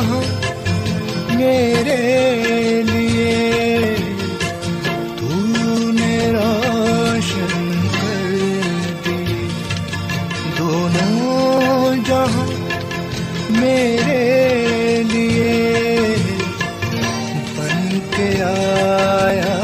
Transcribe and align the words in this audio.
جہاں 0.00 0.22
میرے 1.30 2.82
لیے 2.82 3.94
تو 5.16 5.26
نے 5.92 6.32
روشن 6.32 7.88
کر 7.92 8.36
دی۔ 9.06 9.48
دونوں 10.58 11.96
جہاں 12.06 12.46
میرے 13.50 15.02
لیے 15.12 16.14
بن 17.56 17.98
کے 18.16 18.42
آیا 18.42 19.60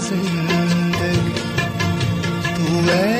زندگی۔ 0.00 1.40
تو 2.56 2.92
اے 2.92 3.15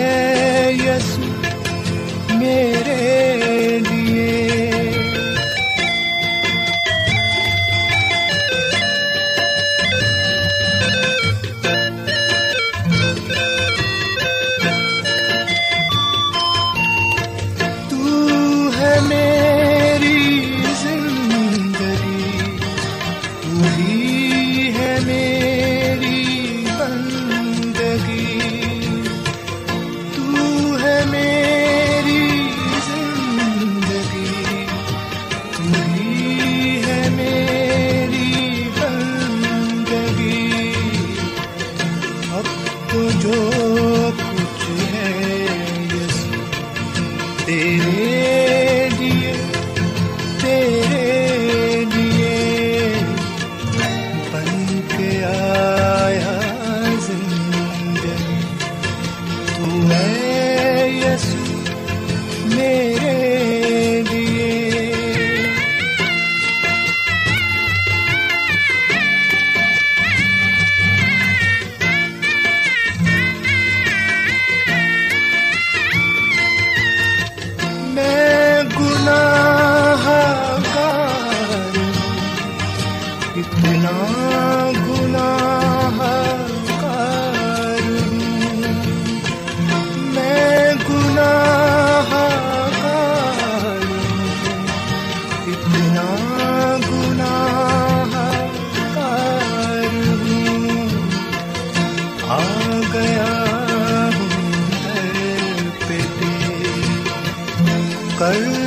کر 108.26 108.65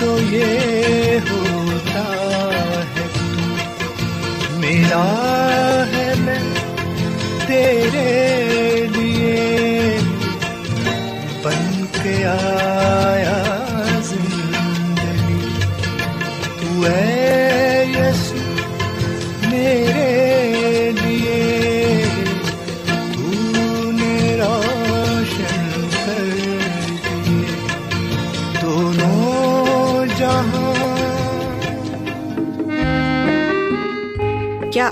تو 0.00 0.18
یہ 0.20 1.18
ہوتا 1.30 2.02
ہے۔ 2.90 3.08
میرا 4.50 5.24
ہے 5.92 6.14
میں 6.18 6.38
تیرے 7.46 8.86
لیے۔ 8.96 9.98
بن 11.42 11.84
کے 12.02 12.24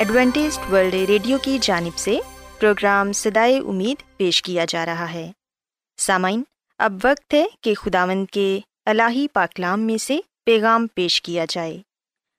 Adventist 0.00 0.58
world 0.72 0.94
radio 0.94 1.38
کی 1.38 1.58
جانب 1.62 1.98
سے 1.98 2.18
پروگرام 2.60 3.12
سدائے 3.12 3.58
امید 3.58 4.16
پیش 4.16 4.42
کیا 4.42 4.64
جا 4.68 4.86
رہا 4.86 5.12
ہے۔ 5.12 5.32
سامعین، 5.98 6.42
اب 6.78 6.92
وقت 7.04 7.34
ہے 7.34 7.46
کہ 7.60 7.74
خداوند 7.74 8.26
کے 8.32 8.60
الہی 8.86 9.28
پاکلام 9.28 9.80
میں 9.80 9.98
سے 9.98 10.20
پیغام 10.44 10.86
پیش 10.94 11.22
کیا 11.22 11.44
جائے۔ 11.48 11.78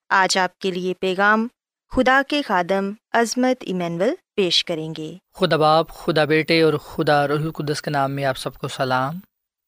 آج 0.10 0.38
آپ 0.38 0.60
کے 0.60 0.72
لیے 0.72 0.94
پیغام 0.94 1.48
خدا 1.92 2.22
کے 2.28 2.42
خادم 2.42 2.92
عظمت 3.13 3.58
ایمینول 3.62 4.10
پیش 4.36 4.66
کریں 4.66 4.94
گے۔ 4.98 5.18
خدا 5.34 5.56
باپ، 5.56 5.90
خدا 5.90 6.25
بیٹے 6.25 6.62
اور 6.62 6.74
خدا 6.74 7.28
رح 7.28 7.31
القدس 7.31 7.81
کے 7.81 7.92
نام 7.92 8.12
میں 8.12 8.25
آپ 8.25 8.38
سب 8.38 8.54
کو 8.54 8.68
سلام۔ 8.68 9.16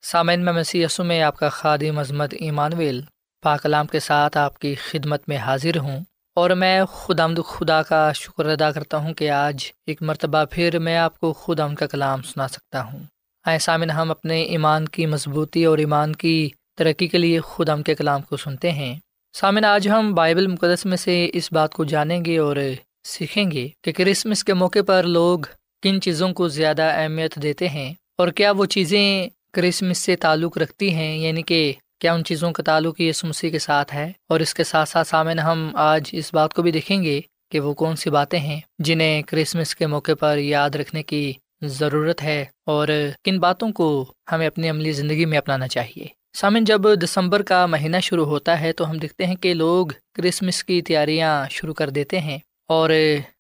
سامعین، 0.02 0.46
میں 0.46 0.54
مسی 0.54 0.86
میں 1.00 1.22
آپ 1.22 1.38
کا 1.38 1.50
خادم 1.50 2.00
عظمت 2.00 2.34
ایمانویل 2.34 3.02
پاکلام 3.42 3.88
کے 3.88 4.00
ساتھ 4.00 4.38
آپ 4.38 4.60
کی 4.60 4.76
خدمت 4.76 5.30
میں 5.30 5.38
حاضر 5.38 5.78
ہوں۔ 5.78 6.00
اور 6.36 6.50
میں 6.50 6.86
خدا 6.86 7.24
آمد 7.24 7.40
خدا 7.48 7.84
کا 7.84 8.12
شکر 8.12 8.46
ادا 8.46 8.72
کرتا 8.72 8.98
ہوں 8.98 9.14
کہ 9.14 9.30
آج 9.30 9.66
ایک 9.86 10.02
مرتبہ 10.02 10.44
پھر 10.52 10.80
میں 10.80 10.98
آپ 10.98 11.20
کو 11.20 11.34
خدا 11.34 11.64
ان 11.64 11.76
کا 11.76 11.88
کلام 11.88 12.22
سنا 12.22 12.48
سکتا 12.48 12.84
ہوں۔ 12.84 13.00
آئے 13.46 13.60
سامن 13.60 13.90
ہم 13.90 14.12
اپنے 14.12 14.42
ایمان 14.42 14.88
کی 14.88 15.06
مضبوطی 15.06 15.66
اور 15.66 15.78
ایمان 15.78 16.16
کی 16.16 16.50
ترقی 16.78 17.08
کے 17.08 17.18
لیے 17.18 17.40
خدا 17.42 17.82
کے 17.82 17.96
کلام 17.96 18.22
کو 18.22 18.38
سنتے 18.38 18.72
ہیں۔ 18.72 18.96
سامن 19.34 19.66
آج 19.66 19.90
ہم 19.90 20.14
بائبل 20.14 20.48
مقدس 20.48 20.86
میں 20.86 20.98
سے 20.98 21.30
اس 21.34 21.52
بات 21.52 21.74
کو 21.74 21.84
جانیں 21.84 22.26
گے 22.26 22.38
اور 22.38 22.56
سیکھیں 23.04 23.52
گے 23.52 23.68
کہ 23.84 23.92
کرسمس 23.92 24.44
کے 24.44 24.54
موقع 24.54 24.80
پر 24.88 25.04
لوگ 25.04 25.40
کن 25.84 26.02
چیزوں 26.02 26.34
کو 26.34 26.48
زیادہ 26.48 26.82
اہمیت 26.82 27.36
دیتے 27.36 27.70
ہیں 27.70 27.94
اور 28.18 28.28
کیا 28.28 28.52
وہ 28.52 28.66
چیزیں 28.66 29.28
کرسمس 29.54 29.98
سے 29.98 30.16
تعلق 30.16 30.58
رکھتی 30.58 30.94
ہیں 30.94 31.18
یعنی 31.18 31.42
کہ 31.42 31.74
کیا 32.04 32.14
ان 32.14 32.24
چیزوں 32.24 32.52
کا 32.52 32.64
تعلق 32.64 33.02
یس 33.02 33.24
مسیح 33.24 33.50
کے 33.50 33.60
ساتھ 33.60 33.94
ہے؟ 33.94 34.12
اور 34.30 34.40
اس 34.40 34.54
کے 34.54 34.64
ساتھ 34.64 34.90
ساتھ 34.90 35.08
سامن، 35.08 35.40
ہم 35.40 35.70
آج 35.74 36.10
اس 36.12 36.34
بات 36.34 36.54
کو 36.54 36.62
بھی 36.62 36.72
دیکھیں 36.72 37.04
گے 37.04 37.22
کہ 37.52 37.60
وہ 37.60 37.74
کون 37.74 37.96
سی 37.96 38.10
باتیں 38.10 38.40
ہیں 38.40 38.60
جنہیں 38.80 39.22
کرسمس 39.22 39.76
کے 39.76 39.88
موقع 39.88 40.12
پر 40.20 40.38
یاد 40.38 40.70
رکھنے 40.70 41.04
کی 41.04 41.34
ضرورت 41.62 42.24
ہے 42.24 42.46
اور 42.66 42.88
کن 43.24 43.40
باتوں 43.40 43.72
کو 43.72 44.14
ہمیں 44.32 44.48
اپنی 44.48 44.70
عملی 44.70 44.92
زندگی 44.92 45.26
میں 45.26 45.38
اپنانا 45.38 45.68
چاہیے۔ 45.68 46.08
سامن، 46.34 46.64
جب 46.64 46.82
دسمبر 47.04 47.42
کا 47.42 47.66
مہینہ 47.66 47.98
شروع 48.02 48.26
ہوتا 48.26 48.62
ہے 48.62 48.74
تو 48.74 48.90
ہم 48.90 48.98
دیکھتے 48.98 49.26
ہیں 49.26 49.36
کہ 49.36 49.54
لوگ 49.54 49.88
کرسمس 50.14 50.64
کی 50.64 50.82
تیاریاں 50.82 51.46
شروع 51.50 51.74
کر 51.74 51.90
دیتے 51.90 52.20
ہیں 52.20 52.38
اور 52.68 52.90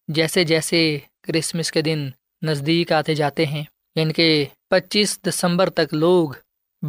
جیسے 0.07 0.43
جیسے 0.43 0.99
کرسمس 1.23 1.71
کے 1.71 1.81
دن 1.81 2.09
نزدیک 2.41 2.91
آتے 2.91 3.15
جاتے 3.15 3.45
ہیں 3.45 3.63
یعنی 3.95 4.13
کہ 4.13 4.45
پچیس 4.69 5.19
دسمبر 5.21 5.69
تک 5.69 5.93
لوگ 5.93 6.29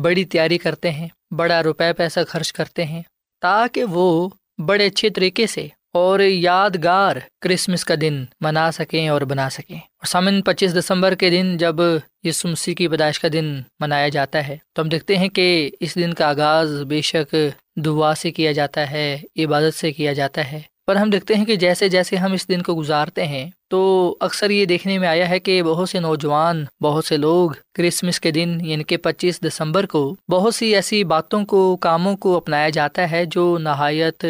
بڑی 0.03 0.25
تیاری 0.25 0.59
کرتے 0.59 0.91
ہیں۔ 0.91 1.09
بڑا 1.37 1.63
روپے 1.63 1.93
پیسہ 1.93 2.21
خرچ 2.29 2.53
کرتے 2.53 2.85
ہیں 2.85 3.03
تاکہ 3.41 3.85
وہ 3.85 4.29
بڑے 4.59 4.87
اچھے 4.87 5.11
طریقے 5.11 5.47
سے 5.47 5.69
اور 5.93 6.21
یادگار 6.21 7.17
کرسمس 7.41 7.85
کا 7.85 7.95
دن 8.01 8.25
منا 8.41 8.73
سکیں 8.73 9.09
اور 9.09 9.23
بنا 9.23 9.51
سکیں۔ 9.51 9.77
اور 9.77 10.07
سامن 10.07 10.43
پچیس 10.43 10.79
دسمبر 10.79 11.15
کے 11.15 11.31
دن 11.31 11.57
جب 11.57 11.77
یہ 12.23 12.33
مسیح 12.45 12.75
کی 12.75 12.89
پیدائش 12.89 13.21
کا 13.21 13.29
دن 13.33 13.61
منایا 13.81 14.09
جاتا 14.09 14.49
ہے، 14.49 14.57
تو 14.73 14.83
ہم 14.83 14.89
دیکھتے 14.89 15.17
ہیں 15.17 15.29
کہ 15.29 15.71
اس 15.81 15.95
دن 15.95 16.15
کا 16.15 16.29
آغاز 16.29 16.83
بے 16.89 17.01
شک 17.01 17.35
دعا 17.77 18.15
سے 18.15 18.31
کیا 18.31 18.53
جاتا 18.53 18.91
ہے، 18.91 19.21
عبادت 19.37 19.79
سے 19.79 19.93
کیا 19.93 20.13
جاتا 20.13 20.53
ہے۔ 20.53 20.61
پر 20.87 20.97
ہم 20.97 21.11
دیکھتے 21.11 21.35
ہیں 21.35 21.45
کہ 21.45 21.57
جیسے 21.57 21.89
جیسے 21.89 22.17
ہم 22.17 22.33
اس 22.33 22.49
دن 22.49 22.63
کو 22.63 22.75
گزارتے 22.75 23.27
ہیں، 23.27 23.51
تو 23.71 24.17
اکثر 24.21 24.51
یہ 24.51 24.65
دیکھنے 24.65 24.99
میں 24.99 25.09
آیا 25.09 25.29
ہے 25.29 25.39
کہ 25.39 25.63
بہت 25.63 25.89
سے 25.89 26.01
نوجوان، 26.01 26.65
بہت 26.81 27.05
سے 27.05 27.17
لوگ 27.17 27.51
کرسمس 27.75 28.21
کے 28.21 28.31
دن 28.31 28.59
یعنی 28.61 28.85
کہ 28.85 28.97
پچیس 28.97 29.41
دسمبر 29.41 29.87
کو 29.87 30.15
بہت 30.29 30.55
سی 30.55 30.75
ایسی 30.75 31.03
باتوں 31.05 31.45
کو، 31.45 31.77
کاموں 31.77 32.17
کو 32.17 32.37
اپنایا 32.37 32.69
جاتا 32.69 33.11
ہے 33.11 33.25
جو 33.25 33.57
نہایت 33.59 34.25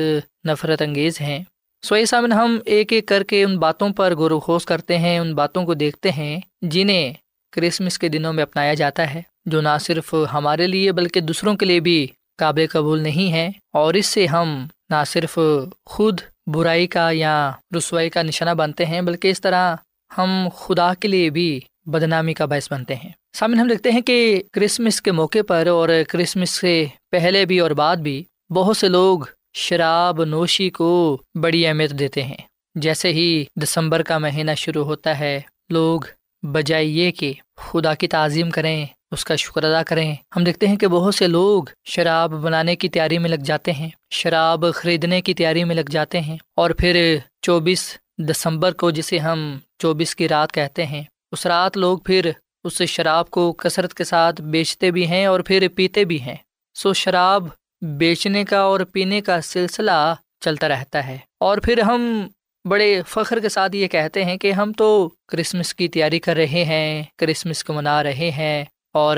نفرت 0.45 0.83
انگیز 0.83 1.21
ہیں۔ 1.21 1.43
سو 1.83 1.97
سامن، 2.07 2.33
ہم 2.33 2.59
ایک 2.65 2.93
ایک 2.93 3.07
کر 3.07 3.23
کے 3.23 3.43
ان 3.45 3.59
باتوں 3.59 3.89
پر 3.91 4.15
غور 4.15 4.31
و 4.31 4.41
خوش 4.41 4.65
کرتے 4.65 4.99
ہیں، 4.99 5.19
ان 5.19 5.35
باتوں 5.35 5.65
کو 5.65 5.75
دیکھتے 5.75 6.11
ہیں 6.11 6.41
جنہیں 6.63 7.13
کرسمس 7.53 7.99
کے 7.99 8.09
دنوں 8.09 8.33
میں 8.33 8.43
اپنایا 8.43 8.75
جاتا 8.75 9.15
ہے، 9.15 9.23
جو 9.47 9.61
نہ 9.61 9.77
صرف 9.81 10.15
ہمارے 10.33 10.67
لیے 10.67 10.93
بلکہ 10.93 11.21
دوسروں 11.21 11.55
کے 11.55 11.67
لیے 11.67 11.81
بھی 11.81 12.07
قابل 12.39 12.67
قبول 12.73 13.01
نہیں 13.01 13.33
ہے 13.33 13.49
اور 13.73 13.95
اس 13.95 14.07
سے 14.07 14.27
ہم 14.27 14.67
نہ 14.91 15.03
صرف 15.07 15.39
خود 15.87 16.21
برائی 16.47 16.87
کا 16.87 17.11
یا 17.13 17.53
رسوائی 17.77 18.11
کا 18.11 18.23
نشانہ 18.23 18.51
بنتے 18.51 18.87
ہیں، 18.87 19.01
بلکہ 19.01 19.31
اس 19.31 19.41
طرح 19.41 19.77
ہم 20.19 20.49
خدا 20.57 20.95
کے 20.95 21.09
لیے 21.09 21.31
بھی 21.31 21.61
بدنامی 21.87 22.35
کا 22.35 22.45
باعث 22.45 22.73
بنتے 22.73 22.95
ہیں۔ 22.95 23.11
سامنے 23.33 23.61
ہم 23.61 23.69
دیکھتے 23.69 23.91
ہیں 23.91 24.01
کہ 24.01 24.43
کرسمس 24.53 25.03
کے 25.03 25.13
موقع 25.13 25.39
پر 25.49 25.67
اور 25.67 25.89
کرسمس 26.09 26.51
سے 26.51 26.85
پہلے 27.11 27.45
بھی 27.45 27.61
اور 27.61 27.71
بعد 27.71 27.97
بھی 27.97 28.25
بہت 28.51 28.77
سے 28.77 28.89
لوگ 28.89 29.19
شراب 29.55 30.25
نوشی 30.25 30.71
کو 30.71 31.19
بڑی 31.35 31.67
اہمیت 31.67 31.91
دیتے 31.91 32.23
ہیں۔ 32.23 32.37
جیسے 32.75 33.09
ہی 33.09 33.45
دسمبر 33.63 34.03
کا 34.03 34.19
مہینہ 34.19 34.51
شروع 34.57 34.85
ہوتا 34.85 35.19
ہے، 35.19 35.41
لوگ 35.71 36.01
بجائے 36.43 36.85
یہ 36.85 37.11
کہ 37.11 37.33
خدا 37.57 37.95
کی 37.95 38.09
تعظیم 38.09 38.51
کریں 38.51 38.87
اس 39.15 39.25
کا 39.25 39.37
شکر 39.37 39.65
ادا 39.65 39.83
کریں۔ 39.83 40.15
ہم 40.37 40.45
دیکھتے 40.45 40.69
ہیں 40.69 40.77
کہ 40.77 40.87
بہت 40.87 41.15
سے 41.15 41.27
لوگ 41.27 41.63
شراب 41.85 42.31
بنانے 42.31 42.77
کی 42.77 42.89
تیاری 42.89 43.19
میں 43.19 43.31
لگ 43.31 43.37
جاتے 43.37 43.73
ہیں۔ 43.73 43.89
شراب 44.11 44.65
خریدنے 44.75 45.21
کی 45.21 45.35
تیاری 45.35 45.65
میں 45.65 45.77
لگ 45.77 45.91
جاتے 45.91 46.21
ہیں۔ 46.21 46.37
اور 46.57 46.71
پھر 46.71 47.17
چوبیس 47.43 47.97
دسمبر 48.19 48.73
کو 48.73 48.91
جسے 48.91 49.19
ہم 49.19 49.59
چوبیس 49.79 50.17
کی 50.17 50.29
رات 50.29 50.53
کہتے 50.53 50.87
ہیں، 50.87 51.03
اس 51.33 51.47
رات 51.47 51.77
لوگ 51.77 51.99
پھر 51.99 52.31
اس 52.65 52.83
شراب 52.83 53.31
کو 53.31 53.53
کثرت 53.53 53.95
کے 53.95 54.05
ساتھ 54.05 54.41
بیچتے 54.41 54.91
بھی 54.91 55.07
ہیں 55.07 55.27
اور 55.27 55.41
پھر 55.41 55.67
پیتے 55.75 56.05
بھی 56.05 56.21
ہیں۔ 56.23 56.37
سو 56.75 56.93
شراب 56.93 57.45
بیچنے 57.81 58.45
کا 58.45 58.59
اور 58.59 58.81
پینے 58.81 59.21
کا 59.21 59.41
سلسلہ 59.41 60.15
چلتا 60.41 60.69
رہتا 60.69 61.07
ہے۔ 61.07 61.19
اور 61.41 61.59
پھر 61.59 61.79
ہم 61.79 62.29
بڑے 62.69 63.03
فخر 63.09 63.41
کے 63.41 63.49
ساتھ 63.49 63.77
یہ 63.77 63.89
کہتے 63.89 64.25
ہیں 64.25 64.37
کہ 64.37 64.53
ہم 64.53 64.73
تو 64.73 65.11
کرسمس 65.29 65.75
کی 65.75 65.89
تیاری 65.89 66.19
کر 66.19 66.37
رہے 66.37 66.65
ہیں، 66.65 67.03
کرسمس 67.19 67.65
کو 67.65 67.73
منا 67.73 68.03
رہے 68.03 68.31
ہیں۔ 68.31 68.65
اور 68.95 69.17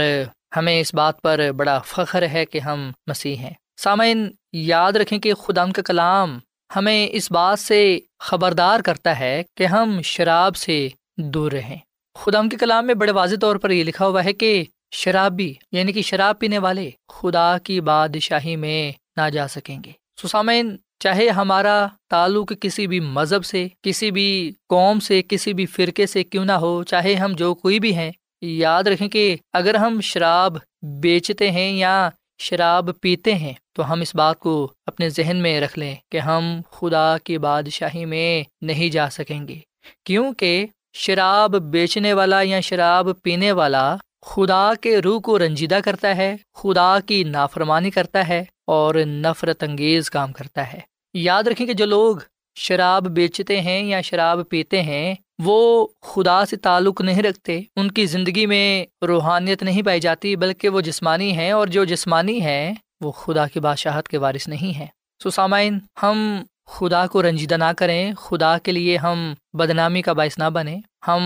ہمیں 0.56 0.80
اس 0.80 0.94
بات 0.94 1.22
پر 1.22 1.52
بڑا 1.56 1.78
فخر 1.78 2.26
ہے 2.28 2.44
کہ 2.44 2.58
ہم 2.58 2.90
مسیح 3.06 3.36
ہیں۔ 3.36 3.50
سامعین، 3.76 4.30
یاد 4.52 4.92
رکھیں 4.92 5.18
کہ 5.18 5.34
خدا 5.34 5.64
کا 5.66 5.82
کلام 5.82 6.38
ہمیں 6.76 7.08
اس 7.10 7.32
بات 7.32 7.58
سے 7.58 7.98
خبردار 8.18 8.80
کرتا 8.80 9.18
ہے 9.18 9.42
کہ 9.56 9.66
ہم 9.66 10.00
شراب 10.02 10.56
سے 10.56 10.88
دور 11.16 11.52
رہیں۔ 11.52 11.76
خدا 12.14 12.40
کے 12.50 12.56
کلام 12.56 12.86
میں 12.86 12.94
بڑے 12.94 13.12
واضح 13.12 13.36
طور 13.40 13.56
پر 13.56 13.70
یہ 13.70 13.84
لکھا 13.84 14.06
ہوا 14.06 14.24
ہے 14.24 14.32
کہ 14.32 14.64
شرابی 14.90 15.54
یعنی 15.72 15.92
کہ 15.92 16.02
شراب 16.02 16.38
پینے 16.38 16.58
والے، 16.58 16.90
خدا 17.08 17.58
کی 17.58 17.80
بادشاہی 17.80 18.56
میں 18.56 18.92
نہ 19.16 19.30
جا 19.30 19.48
سکیں 19.48 19.78
گے۔ 19.84 19.90
سسامین 20.22 20.76
چاہے 20.98 21.28
ہمارا 21.28 21.86
تعلق 22.10 22.52
کسی 22.60 22.86
بھی 22.86 23.00
مذہب 23.00 23.44
سے، 23.44 23.68
کسی 23.82 24.10
بھی 24.10 24.52
قوم 24.68 25.00
سے، 25.00 25.22
کسی 25.22 25.52
بھی 25.52 25.66
فرقے 25.66 26.06
سے 26.06 26.24
کیوں 26.24 26.44
نہ 26.44 26.52
ہو، 26.52 26.82
چاہے 26.82 27.14
ہم 27.14 27.32
جو 27.32 27.54
کوئی 27.54 27.80
بھی 27.80 27.94
ہیں 27.94 28.12
یاد 28.42 28.82
رکھیں 28.82 29.08
کہ 29.08 29.36
اگر 29.52 29.74
ہم 29.74 30.00
شراب 30.00 30.56
بیچتے 30.82 31.50
ہیں 31.50 31.72
یا 31.72 32.10
شراب 32.38 32.90
پیتے 33.00 33.34
ہیں، 33.34 33.52
تو 33.72 33.92
ہم 33.92 34.00
اس 34.00 34.14
بات 34.14 34.38
کو 34.38 34.72
اپنے 34.86 35.08
ذہن 35.08 35.36
میں 35.36 35.60
رکھ 35.60 35.78
لیں 35.78 35.94
کہ 36.12 36.18
ہم 36.18 36.60
خدا 36.70 37.18
کی 37.18 37.38
بادشاہی 37.38 38.04
میں 38.04 38.44
نہیں 38.60 38.90
جا 38.90 39.10
سکیں 39.10 39.48
گے۔ 39.48 39.58
کیونکہ 40.04 40.66
شراب 40.94 41.56
بیچنے 41.56 42.12
والا 42.12 42.40
یا 42.42 42.60
شراب 42.60 43.08
پینے 43.22 43.52
والا 43.52 43.96
خدا 44.26 44.72
کے 44.80 44.98
روح 44.98 45.20
کو 45.20 45.38
رنجیدہ 45.38 45.78
کرتا 45.84 46.16
ہے، 46.16 46.36
خدا 46.54 46.98
کی 47.06 47.24
نافرمانی 47.24 47.90
کرتا 47.90 48.28
ہے 48.28 48.44
اور 48.66 48.94
نفرت 48.94 49.62
انگیز 49.62 50.10
کام 50.10 50.32
کرتا 50.32 50.72
ہے۔ 50.72 50.80
یاد 51.14 51.42
رکھیں 51.42 51.66
کہ 51.66 51.72
جو 51.72 51.86
لوگ 51.86 52.16
شراب 52.54 53.06
بیچتے 53.06 53.60
ہیں 53.60 53.82
یا 53.82 54.00
شراب 54.00 54.48
پیتے 54.48 54.82
ہیں 54.82 55.14
وہ 55.38 55.86
خدا 56.02 56.44
سے 56.46 56.56
تعلق 56.56 57.00
نہیں 57.00 57.22
رکھتے، 57.22 57.60
ان 57.76 57.90
کی 57.90 58.06
زندگی 58.06 58.46
میں 58.46 58.86
روحانیت 59.06 59.62
نہیں 59.62 59.82
پائی 59.82 60.00
جاتی، 60.00 60.36
بلکہ 60.36 60.68
وہ 60.68 60.80
جسمانی 60.80 61.32
ہیں 61.32 61.50
اور 61.52 61.66
جو 61.66 61.84
جسمانی 61.84 62.42
ہے 62.42 62.72
وہ 63.00 63.12
خدا 63.12 63.46
کی 63.46 63.60
بادشاہت 63.60 64.08
کے 64.08 64.18
وارث 64.18 64.48
نہیں 64.48 64.78
ہے 64.78 64.86
سو 65.20 65.30
سامعین، 65.30 65.78
ہم 66.02 66.42
خدا 66.66 67.06
کو 67.06 67.22
رنجیدہ 67.22 67.54
نہ 67.54 67.72
کریں، 67.76 68.14
خدا 68.14 68.56
کے 68.58 68.72
لیے 68.72 68.96
ہم 68.96 69.32
بدنامی 69.52 70.02
کا 70.02 70.12
باعث 70.12 70.38
نہ 70.38 70.48
بنے 70.52 70.76
ہم 71.08 71.22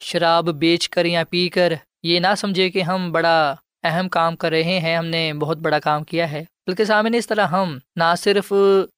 شراب 0.00 0.48
بیچ 0.54 0.88
کر 0.88 1.04
یا 1.04 1.24
پی 1.30 1.48
کر 1.48 1.72
یہ 2.02 2.20
نہ 2.20 2.34
سمجھے 2.36 2.70
کہ 2.70 2.82
ہم 2.82 3.10
بڑا 3.12 3.54
اہم 3.82 4.08
کام 4.08 4.36
کر 4.36 4.50
رہے 4.50 4.80
ہیں، 4.80 4.96
ہم 4.96 5.06
نے 5.06 5.32
بہت 5.32 5.58
بڑا 5.58 5.78
کام 5.78 6.04
کیا 6.04 6.32
ہے۔ 6.32 6.44
بلکہ 6.66 6.84
سامنے 6.84 7.18
اس 7.18 7.26
طرح 7.26 7.46
ہم 7.46 7.78
نہ 7.96 8.14
صرف 8.18 8.52